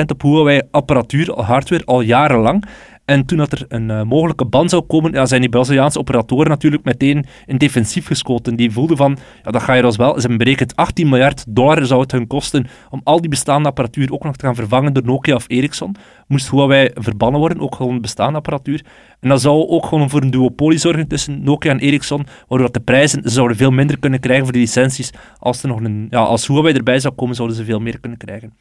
op 0.07 0.21
Huawei-apparatuur, 0.21 1.31
hardware, 1.31 1.85
al 1.85 2.01
jarenlang. 2.01 2.65
En 3.05 3.25
toen 3.25 3.37
dat 3.37 3.51
er 3.51 3.65
een 3.67 3.89
uh, 3.89 4.01
mogelijke 4.01 4.45
ban 4.45 4.69
zou 4.69 4.81
komen, 4.81 5.11
ja, 5.11 5.25
zijn 5.25 5.41
die 5.41 5.49
Braziliaanse 5.49 5.99
operatoren 5.99 6.49
natuurlijk 6.49 6.83
meteen 6.83 7.25
in 7.45 7.57
defensief 7.57 8.07
geschoten. 8.07 8.55
Die 8.55 8.71
voelden 8.71 8.97
van, 8.97 9.17
ja, 9.43 9.51
dat 9.51 9.61
ga 9.61 9.73
je 9.73 9.81
dus 9.81 9.95
wel. 9.95 10.13
Ze 10.13 10.19
hebben 10.19 10.37
berekend 10.37 10.75
18 10.75 11.09
miljard 11.09 11.45
dollar 11.47 11.85
zou 11.85 12.01
het 12.01 12.11
hun 12.11 12.27
kosten 12.27 12.67
om 12.89 13.01
al 13.03 13.21
die 13.21 13.29
bestaande 13.29 13.69
apparatuur 13.69 14.11
ook 14.11 14.23
nog 14.23 14.35
te 14.35 14.45
gaan 14.45 14.55
vervangen 14.55 14.93
door 14.93 15.03
Nokia 15.05 15.35
of 15.35 15.45
Ericsson. 15.47 15.95
Moest 16.27 16.51
Huawei 16.51 16.89
verbannen 16.93 17.39
worden, 17.39 17.59
ook 17.59 17.75
gewoon 17.75 18.01
bestaande 18.01 18.37
apparatuur. 18.37 18.85
En 19.19 19.29
dat 19.29 19.41
zou 19.41 19.67
ook 19.67 19.85
gewoon 19.85 20.09
voor 20.09 20.21
een 20.21 20.31
duopolie 20.31 20.79
zorgen 20.79 21.07
tussen 21.07 21.43
Nokia 21.43 21.71
en 21.71 21.79
Ericsson, 21.79 22.25
waardoor 22.47 22.71
de 22.71 22.79
prijzen 22.79 23.21
zouden 23.23 23.57
veel 23.57 23.71
minder 23.71 23.99
kunnen 23.99 24.19
krijgen 24.19 24.43
voor 24.43 24.53
die 24.53 24.61
licenties. 24.61 25.11
Als, 25.39 25.63
er 25.63 25.67
nog 25.67 25.79
een, 25.79 26.07
ja, 26.09 26.19
als 26.19 26.47
Huawei 26.47 26.73
erbij 26.73 26.99
zou 26.99 27.13
komen, 27.13 27.35
zouden 27.35 27.57
ze 27.57 27.63
veel 27.63 27.79
meer 27.79 27.99
kunnen 27.99 28.17
krijgen. 28.17 28.53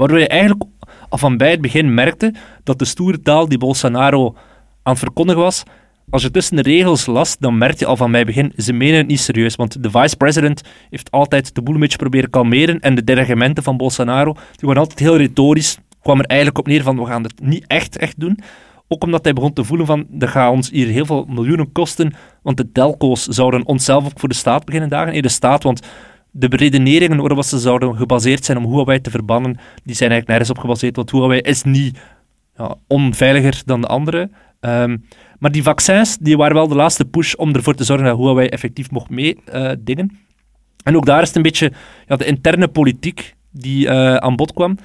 Waardoor 0.00 0.18
je 0.18 0.28
eigenlijk 0.28 0.62
al 1.10 1.18
van 1.18 1.36
bij 1.36 1.50
het 1.50 1.60
begin 1.60 1.94
merkte 1.94 2.34
dat 2.64 2.78
de 2.78 2.84
stoere 2.84 3.20
taal 3.20 3.48
die 3.48 3.58
Bolsonaro 3.58 4.34
aan 4.82 4.92
het 4.92 4.98
verkondigen 4.98 5.42
was, 5.42 5.62
als 6.10 6.22
je 6.22 6.30
tussen 6.30 6.56
de 6.56 6.62
regels 6.62 7.06
las, 7.06 7.38
dan 7.38 7.58
merkte 7.58 7.78
je 7.78 7.86
al 7.86 7.96
van 7.96 8.10
bij 8.10 8.20
het 8.20 8.28
begin, 8.28 8.52
ze 8.56 8.72
menen 8.72 8.96
het 8.96 9.06
niet 9.06 9.20
serieus. 9.20 9.56
Want 9.56 9.82
de 9.82 9.90
vice-president 9.90 10.62
heeft 10.90 11.10
altijd 11.10 11.54
de 11.54 11.62
boel 11.62 11.74
een 11.74 11.80
beetje 11.80 11.98
proberen 11.98 12.30
kalmeren 12.30 12.80
en 12.80 12.94
de 12.94 13.04
dreigementen 13.04 13.62
van 13.62 13.76
Bolsonaro, 13.76 14.32
die 14.32 14.66
waren 14.66 14.82
altijd 14.82 14.98
heel 14.98 15.16
retorisch, 15.16 15.78
kwam 16.02 16.18
er 16.18 16.24
eigenlijk 16.24 16.58
op 16.58 16.66
neer 16.66 16.82
van, 16.82 16.96
we 16.96 17.06
gaan 17.06 17.22
het 17.22 17.40
niet 17.42 17.64
echt, 17.66 17.96
echt 17.96 18.20
doen. 18.20 18.38
Ook 18.88 19.04
omdat 19.04 19.24
hij 19.24 19.32
begon 19.32 19.52
te 19.52 19.64
voelen 19.64 19.86
van, 19.86 20.06
dat 20.08 20.28
gaat 20.28 20.52
ons 20.52 20.70
hier 20.70 20.86
heel 20.86 21.06
veel 21.06 21.24
miljoenen 21.28 21.72
kosten, 21.72 22.14
want 22.42 22.56
de 22.56 22.72
telco's 22.72 23.26
zouden 23.26 23.66
onszelf 23.66 24.04
ook 24.04 24.18
voor 24.20 24.28
de 24.28 24.34
staat 24.34 24.64
beginnen 24.64 24.90
dagen. 24.90 25.12
Nee, 25.12 25.22
de 25.22 25.28
staat, 25.28 25.62
want 25.62 25.86
de 26.30 26.46
redeneringen 26.50 27.18
waarop 27.18 27.42
ze 27.42 27.58
zouden 27.58 27.96
gebaseerd 27.96 28.44
zijn 28.44 28.58
om 28.58 28.72
Huawei 28.72 29.00
te 29.00 29.10
verbannen, 29.10 29.58
die 29.84 29.94
zijn 29.94 30.10
eigenlijk 30.10 30.26
nergens 30.26 30.50
op 30.50 30.58
gebaseerd, 30.58 30.96
want 30.96 31.10
Huawei 31.10 31.40
is 31.40 31.62
niet 31.62 31.98
ja, 32.56 32.74
onveiliger 32.86 33.62
dan 33.64 33.80
de 33.80 33.86
andere. 33.86 34.30
Ehm, 34.60 34.96
maar 35.38 35.52
die 35.52 35.62
vaccins 35.62 36.16
die 36.18 36.36
waren 36.36 36.54
wel 36.54 36.68
de 36.68 36.74
laatste 36.74 37.04
push 37.04 37.34
om 37.34 37.54
ervoor 37.54 37.74
te 37.74 37.84
zorgen 37.84 38.06
dat 38.06 38.18
Huawei 38.18 38.48
effectief 38.48 38.90
mocht 38.90 39.10
meedingen. 39.10 40.10
Uh, 40.10 40.18
en 40.84 40.96
ook 40.96 41.06
daar 41.06 41.22
is 41.22 41.28
het 41.28 41.36
een 41.36 41.42
beetje 41.42 41.72
ja, 42.06 42.16
de 42.16 42.24
interne 42.24 42.68
politiek 42.68 43.34
die 43.50 43.86
uh, 43.86 44.14
aan 44.16 44.36
bod 44.36 44.52
kwam. 44.52 44.78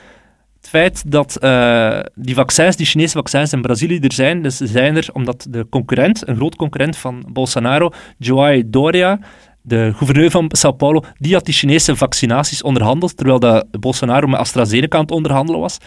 Het 0.58 0.70
feit 0.70 1.12
dat 1.12 1.38
uh, 1.42 2.00
die 2.16 2.36
vaccins, 2.36 2.76
die 2.76 2.86
Chinese 2.86 3.18
vaccins 3.18 3.54
in 3.54 3.62
Brazilië 3.62 4.00
er 4.00 4.14
zijn, 4.14 4.42
dus 4.42 4.58
zijn 4.58 4.96
er 4.96 5.08
omdat 5.14 5.48
de 5.50 5.68
concurrent, 5.70 6.28
een 6.28 6.36
groot 6.36 6.56
concurrent 6.56 6.98
van 6.98 7.26
Bolsonaro, 7.32 7.92
Joai 8.18 8.70
Doria, 8.70 9.20
de 9.66 9.92
gouverneur 9.96 10.32
van 10.32 10.50
Sao 10.50 10.72
Paulo, 10.72 11.04
die 11.18 11.34
had 11.34 11.46
die 11.46 11.54
Chinese 11.54 11.96
vaccinaties 11.96 12.62
onderhandeld, 12.62 13.18
terwijl 13.18 13.40
dat 13.40 13.66
Bolsonaro 13.80 14.28
met 14.28 14.40
AstraZeneca 14.40 14.98
aan 14.98 15.04
het 15.04 15.12
onderhandelen 15.12 15.62
was. 15.62 15.78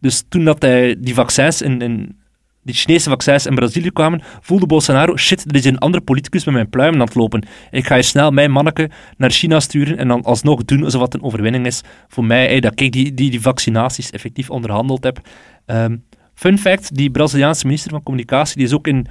Dus 0.00 0.24
toen 0.28 0.44
dat 0.44 0.62
hij 0.62 0.96
die 0.98 1.14
vaccins 1.14 1.62
in, 1.62 1.80
in 1.80 2.18
die 2.62 2.74
Chinese 2.74 3.10
vaccins 3.10 3.46
in 3.46 3.54
Brazilië 3.54 3.90
kwamen, 3.90 4.22
voelde 4.40 4.66
Bolsonaro, 4.66 5.16
shit, 5.16 5.44
er 5.48 5.54
is 5.54 5.64
een 5.64 5.78
andere 5.78 6.04
politicus 6.04 6.44
met 6.44 6.54
mijn 6.54 6.68
pluimen 6.68 7.00
aan 7.00 7.06
het 7.06 7.14
lopen. 7.14 7.46
Ik 7.70 7.86
ga 7.86 7.94
hier 7.94 8.04
snel 8.04 8.30
mijn 8.30 8.50
manneke 8.50 8.90
naar 9.16 9.30
China 9.30 9.60
sturen 9.60 9.98
en 9.98 10.08
dan 10.08 10.22
alsnog 10.22 10.64
doen 10.64 10.84
alsof 10.84 11.02
het 11.02 11.14
een 11.14 11.22
overwinning 11.22 11.66
is 11.66 11.82
voor 12.08 12.24
mij, 12.24 12.60
dat 12.60 12.80
ik 12.80 12.92
die, 12.92 13.14
die, 13.14 13.30
die 13.30 13.40
vaccinaties 13.40 14.10
effectief 14.10 14.50
onderhandeld 14.50 15.04
heb. 15.04 15.20
Ehm, 15.66 15.96
fun 16.34 16.58
fact, 16.58 16.94
die 16.94 17.10
Braziliaanse 17.10 17.66
minister 17.66 17.90
van 17.90 18.02
Communicatie, 18.02 18.56
die 18.56 18.66
is 18.66 18.72
ook 18.72 18.86
in 18.86 19.06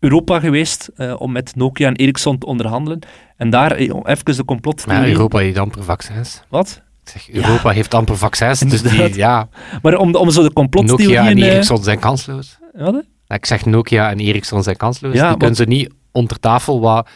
Europa 0.00 0.40
geweest 0.40 0.90
uh, 0.96 1.20
om 1.20 1.32
met 1.32 1.56
Nokia 1.56 1.86
en 1.86 1.96
Ericsson 1.96 2.38
te 2.38 2.46
onderhandelen. 2.46 2.98
En 3.36 3.50
daar, 3.50 3.72
eh, 3.72 3.94
even 4.04 4.36
de 4.36 4.44
complot... 4.44 4.86
Maar 4.86 5.08
Europa 5.08 5.38
heeft 5.38 5.58
amper 5.58 5.84
vaccins. 5.84 6.42
Wat? 6.48 6.82
Zeg, 7.04 7.30
Europa 7.30 7.70
heeft 7.70 7.94
amper 7.94 8.16
vaccins, 8.16 8.60
dus 8.60 8.82
die, 8.82 9.16
ja... 9.16 9.48
Maar 9.82 9.96
om, 9.96 10.14
om 10.14 10.30
zo 10.30 10.42
de 10.42 10.52
complottheorieën... 10.52 11.10
Nokia 11.10 11.30
en 11.30 11.38
eh, 11.38 11.52
Ericsson 11.52 11.82
zijn 11.82 11.98
kansloos. 11.98 12.58
Wat? 12.72 13.04
Ik 13.26 13.46
zeg 13.46 13.64
Nokia 13.64 14.10
en 14.10 14.18
Ericsson 14.18 14.62
zijn 14.62 14.76
kansloos. 14.76 15.12
Die 15.12 15.36
kunnen 15.36 15.56
ze 15.56 15.64
niet 15.64 15.92
onder 16.12 16.38
tafel 16.38 16.80
wat... 16.80 17.08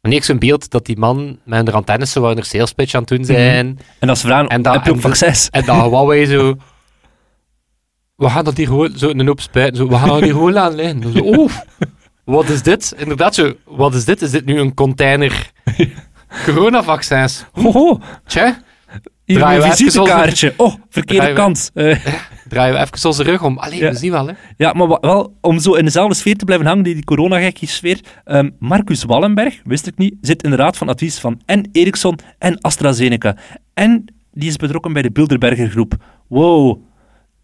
Wanneer 0.00 0.20
ik 0.20 0.26
zo'n 0.26 0.38
beeld 0.38 0.70
dat 0.70 0.86
die 0.86 0.98
man 0.98 1.38
met 1.44 1.68
een 1.68 1.74
antennes 1.74 2.12
zo 2.12 2.30
een 2.30 2.42
sales 2.42 2.72
pitch 2.72 2.94
aan 2.94 3.00
het 3.00 3.08
doen 3.08 3.20
mhm. 3.20 3.26
zijn... 3.26 3.78
En 3.98 4.08
als 4.08 4.20
vragen, 4.20 4.48
en 4.48 4.62
dat, 4.62 4.74
heb 4.74 4.84
je 4.84 4.90
ook 4.90 5.00
vaccins? 5.00 5.48
En 5.50 5.64
dat 5.64 5.76
Huawei 5.76 6.26
zo... 6.26 6.54
We 8.24 8.30
gaan 8.30 8.44
dat 8.44 8.56
hier 8.56 8.66
gewoon 8.66 8.92
zo 8.96 9.08
in 9.08 9.18
een 9.18 9.26
hoop 9.26 9.40
spijten. 9.40 9.76
Zo, 9.76 9.88
we 9.88 9.96
gaan 9.96 10.08
dat 10.08 10.20
hier 10.20 10.32
gewoon 10.32 10.58
aan 10.58 10.74
liggen. 10.74 11.24
Oeh, 11.38 11.52
wat 12.24 12.48
is 12.48 12.62
dit? 12.62 12.94
Inderdaad, 12.96 13.34
zo, 13.34 13.52
wat 13.64 13.94
is 13.94 14.04
dit? 14.04 14.22
Is 14.22 14.30
dit 14.30 14.44
nu 14.44 14.58
een 14.60 14.74
container 14.74 15.50
coronavaccins? 16.44 17.44
Hoho. 17.52 18.00
Tja. 18.26 18.62
Hier 19.24 19.42
een 19.42 19.62
visitekaartje. 19.62 20.54
Oh, 20.56 20.74
verkeerde 20.88 21.32
kant. 21.32 21.70
Uh. 21.74 21.96
Draaien 22.48 22.74
we 22.74 22.80
even 22.80 23.08
onze 23.08 23.22
rug 23.22 23.42
om. 23.42 23.58
Allee, 23.58 23.80
we 23.80 23.94
zien 23.94 24.10
wel, 24.10 24.26
hè. 24.26 24.32
Ja, 24.56 24.72
maar 24.72 24.98
wel, 25.00 25.36
om 25.40 25.58
zo 25.58 25.74
in 25.74 25.84
dezelfde 25.84 26.14
sfeer 26.14 26.36
te 26.36 26.44
blijven 26.44 26.66
hangen, 26.66 26.84
die, 26.84 26.94
die 26.94 27.04
coronagekkie 27.04 27.68
sfeer. 27.68 28.00
Um, 28.24 28.56
Marcus 28.58 29.04
Wallenberg, 29.04 29.60
wist 29.64 29.86
ik 29.86 29.98
niet, 29.98 30.14
zit 30.20 30.42
in 30.42 30.50
de 30.50 30.56
raad 30.56 30.76
van 30.76 30.88
advies 30.88 31.18
van 31.18 31.40
en 31.46 31.68
Ericsson 31.72 32.18
en 32.38 32.60
AstraZeneca. 32.60 33.36
En 33.74 34.04
die 34.32 34.48
is 34.48 34.56
betrokken 34.56 34.92
bij 34.92 35.02
de 35.02 35.10
Bilderberger 35.10 35.68
groep. 35.68 35.94
Wow, 36.28 36.78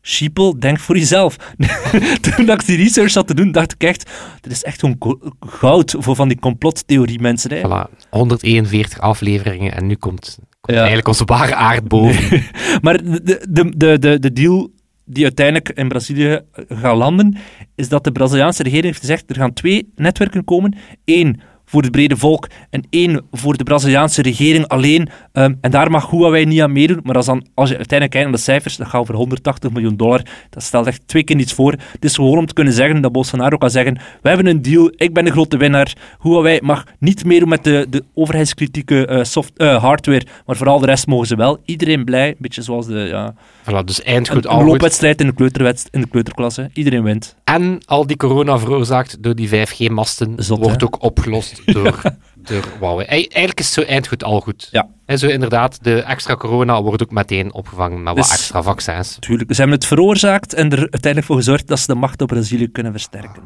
Sheeple, 0.02 0.58
denk 0.58 0.78
voor 0.78 0.98
jezelf. 0.98 1.36
Toen 2.20 2.50
ik 2.50 2.66
die 2.66 2.76
research 2.76 3.10
zat 3.10 3.26
te 3.26 3.34
doen, 3.34 3.52
dacht 3.52 3.72
ik 3.72 3.82
echt, 3.82 4.10
dit 4.40 4.52
is 4.52 4.64
echt 4.64 4.80
gewoon 4.80 5.34
goud 5.40 5.94
voor 5.98 6.14
van 6.14 6.28
die 6.28 6.38
complottheorie 6.38 7.20
mensen. 7.20 7.50
Hè. 7.52 7.58
Voilà, 7.58 8.08
141 8.10 9.00
afleveringen 9.00 9.76
en 9.76 9.86
nu 9.86 9.94
komt, 9.94 10.38
komt 10.60 10.76
eigenlijk 10.76 11.08
onze 11.08 11.24
ware 11.24 11.54
aard 11.54 11.88
boven. 11.88 12.42
maar 12.82 13.04
de, 13.04 13.44
de, 13.48 13.72
de, 13.76 13.98
de, 13.98 14.18
de 14.18 14.32
deal 14.32 14.70
die 15.04 15.24
uiteindelijk 15.24 15.68
in 15.68 15.88
Brazilië 15.88 16.40
gaat 16.68 16.96
landen, 16.96 17.36
is 17.74 17.88
dat 17.88 18.04
de 18.04 18.12
Braziliaanse 18.12 18.62
regering 18.62 18.86
heeft 18.86 19.00
gezegd, 19.00 19.30
er 19.30 19.36
gaan 19.36 19.52
twee 19.52 19.92
netwerken 19.94 20.44
komen. 20.44 20.76
Eén 21.04 21.40
voor 21.70 21.82
het 21.82 21.90
brede 21.90 22.16
volk 22.16 22.46
en 22.70 22.82
één 22.90 23.26
voor 23.32 23.56
de 23.56 23.64
Braziliaanse 23.64 24.22
regering 24.22 24.68
alleen. 24.68 25.08
Ehm, 25.32 25.54
en 25.60 25.70
daar 25.70 25.90
mag 25.90 26.10
Huawei 26.10 26.44
niet 26.44 26.60
aan 26.60 26.72
meedoen. 26.72 27.00
Maar 27.02 27.14
als, 27.14 27.26
dan, 27.26 27.46
als 27.54 27.68
je 27.68 27.76
uiteindelijk 27.76 28.10
kijkt 28.10 28.28
naar 28.28 28.36
de 28.36 28.42
cijfers, 28.42 28.76
dan 28.76 28.86
gaat 28.86 29.00
over 29.00 29.14
180 29.14 29.70
miljoen 29.70 29.96
dollar. 29.96 30.22
Dat 30.50 30.62
stelt 30.62 30.86
echt 30.86 31.08
twee 31.08 31.24
keer 31.24 31.36
niets 31.36 31.52
voor. 31.52 31.72
Het 31.72 32.04
is 32.04 32.14
gewoon 32.14 32.38
om 32.38 32.46
te 32.46 32.54
kunnen 32.54 32.72
zeggen 32.72 33.00
dat 33.00 33.12
Bolsonaro 33.12 33.56
kan 33.56 33.70
zeggen: 33.70 33.98
We 34.22 34.28
hebben 34.28 34.46
een 34.46 34.62
deal, 34.62 34.92
ik 34.96 35.14
ben 35.14 35.24
de 35.24 35.30
grote 35.30 35.56
winnaar. 35.56 35.92
Huawei 36.22 36.58
mag 36.62 36.84
niet 36.98 37.24
meedoen 37.24 37.48
met 37.48 37.64
de, 37.64 37.86
de 37.90 38.04
overheidskritieke 38.14 39.08
uh, 39.10 39.22
soft, 39.24 39.52
uh, 39.56 39.82
hardware, 39.82 40.26
maar 40.46 40.56
vooral 40.56 40.78
de 40.78 40.86
rest 40.86 41.06
mogen 41.06 41.26
ze 41.26 41.36
wel. 41.36 41.58
Iedereen 41.64 42.04
blij, 42.04 42.28
een 42.28 42.36
beetje 42.38 42.62
zoals 42.62 42.86
de. 42.86 42.98
Ja, 42.98 43.34
voilà, 43.62 43.84
dus 43.84 44.02
eindgoed, 44.02 44.44
een, 44.44 44.58
een 44.58 44.64
loopwedstrijd 44.64 45.20
in 45.20 45.26
de, 45.26 45.34
kleuterwedst, 45.34 45.88
in 45.90 46.00
de 46.00 46.08
kleuterklasse. 46.08 46.70
Iedereen 46.72 47.02
wint. 47.02 47.36
En 47.44 47.80
al 47.84 48.06
die 48.06 48.16
corona 48.16 48.58
veroorzaakt 48.58 49.22
door 49.22 49.34
die 49.34 49.48
5G-masten 49.48 50.34
wordt 50.48 50.84
ook 50.84 51.02
opgelost 51.02 51.59
door, 51.64 52.02
door 52.48 52.64
Huawei. 52.78 53.06
Eigenlijk 53.06 53.60
is 53.60 53.72
zo 53.72 53.82
eindgoed 53.82 54.24
al 54.24 54.40
goed. 54.40 54.68
Ja. 54.70 54.88
En 55.06 55.18
zo 55.18 55.26
inderdaad, 55.26 55.84
de 55.84 56.02
extra 56.02 56.36
corona 56.36 56.82
wordt 56.82 57.02
ook 57.02 57.10
meteen 57.10 57.52
opgevangen 57.52 58.02
met 58.02 58.14
wat 58.14 58.16
dus, 58.16 58.32
extra 58.32 58.62
vaccins. 58.62 59.16
Tuurlijk, 59.20 59.54
ze 59.54 59.60
hebben 59.60 59.76
het 59.78 59.86
veroorzaakt 59.86 60.54
en 60.54 60.70
er 60.70 60.78
uiteindelijk 60.78 61.26
voor 61.26 61.36
gezorgd 61.36 61.66
dat 61.66 61.78
ze 61.78 61.86
de 61.86 61.94
macht 61.94 62.22
op 62.22 62.28
Brazilië 62.28 62.68
kunnen 62.68 62.92
versterken. 62.92 63.42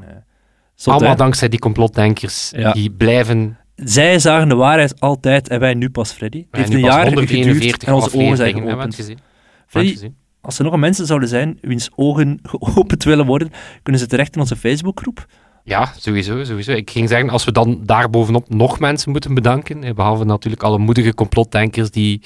Zot, 0.74 0.92
Allemaal 0.92 1.12
hè? 1.12 1.16
dankzij 1.16 1.48
die 1.48 1.58
complotdenkers 1.58 2.52
ja. 2.56 2.72
die 2.72 2.90
blijven 2.90 3.58
zij 3.76 4.18
zagen 4.18 4.48
de 4.48 4.54
waarheid 4.54 5.00
altijd 5.00 5.48
en 5.48 5.60
wij 5.60 5.74
nu 5.74 5.90
pas, 5.90 6.12
Freddy. 6.12 6.38
Het 6.38 6.60
heeft 6.60 6.72
een 6.72 6.80
jaar 6.80 7.06
geduurd 7.06 7.84
en 7.84 7.92
onze 7.92 8.16
ogen 8.16 8.36
zijn 8.36 8.54
geopend. 8.54 8.94
Gezien. 8.94 9.18
Freddy, 9.66 10.10
als 10.40 10.58
er 10.58 10.64
nog 10.64 10.76
mensen 10.76 11.06
zouden 11.06 11.28
zijn 11.28 11.58
wiens 11.60 11.90
ogen 11.94 12.38
geopend 12.52 13.04
willen 13.04 13.26
worden, 13.26 13.50
kunnen 13.82 14.00
ze 14.00 14.06
terecht 14.06 14.34
in 14.34 14.40
onze 14.40 14.56
Facebookgroep. 14.56 15.26
Ja, 15.66 15.92
sowieso, 15.98 16.44
sowieso. 16.44 16.72
Ik 16.72 16.90
ging 16.90 17.08
zeggen, 17.08 17.30
als 17.30 17.44
we 17.44 17.52
dan 17.52 17.80
daarbovenop 17.82 18.48
nog 18.48 18.78
mensen 18.78 19.10
moeten 19.10 19.34
bedanken, 19.34 19.94
behalve 19.94 20.24
natuurlijk 20.24 20.62
alle 20.62 20.78
moedige 20.78 21.14
complotdenkers 21.14 21.90
die, 21.90 22.20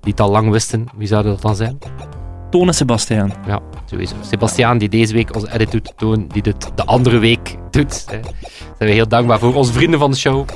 die 0.00 0.10
het 0.10 0.20
al 0.20 0.30
lang 0.30 0.50
wisten, 0.50 0.86
wie 0.96 1.06
zouden 1.06 1.32
dat 1.32 1.42
dan 1.42 1.56
zijn? 1.56 1.78
Toon 2.50 2.66
en 2.66 2.74
Sebastiaan. 2.74 3.32
Ja, 3.46 3.60
sowieso. 3.84 4.14
Sebastiaan 4.20 4.78
die 4.78 4.88
deze 4.88 5.12
week 5.12 5.34
onze 5.34 5.52
edit 5.52 5.70
doet, 5.70 5.92
Toon 5.96 6.28
die 6.28 6.42
dit 6.42 6.70
de 6.74 6.84
andere 6.84 7.18
week 7.18 7.56
doet. 7.70 8.04
Hè. 8.10 8.20
Daar 8.20 8.32
zijn 8.78 8.88
we 8.88 8.94
heel 8.94 9.08
dankbaar 9.08 9.38
voor. 9.38 9.54
Onze 9.54 9.72
vrienden 9.72 9.98
van 9.98 10.10
de 10.10 10.16
show 10.16 10.48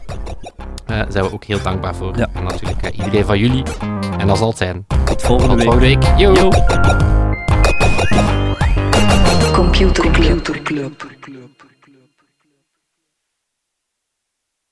uh, 0.91 1.03
zijn 1.09 1.25
we 1.25 1.33
ook 1.33 1.45
heel 1.45 1.63
dankbaar 1.63 1.95
voor. 1.95 2.17
Ja. 2.17 2.29
En 2.35 2.43
natuurlijk 2.45 2.85
uh, 2.85 2.99
iedereen 2.99 3.25
van 3.25 3.39
jullie. 3.39 3.63
En 4.19 4.27
dat 4.27 4.39
zal 4.39 4.49
het 4.49 4.59
zijn. 4.59 4.87
Tot 5.05 5.23
volgende 5.23 5.55
Tot 5.55 5.63
volgende 5.65 5.87
week. 5.87 6.03
Yo. 6.17 6.35
Yo. 6.35 6.51
Computer 9.53 10.11
Club. 10.63 11.07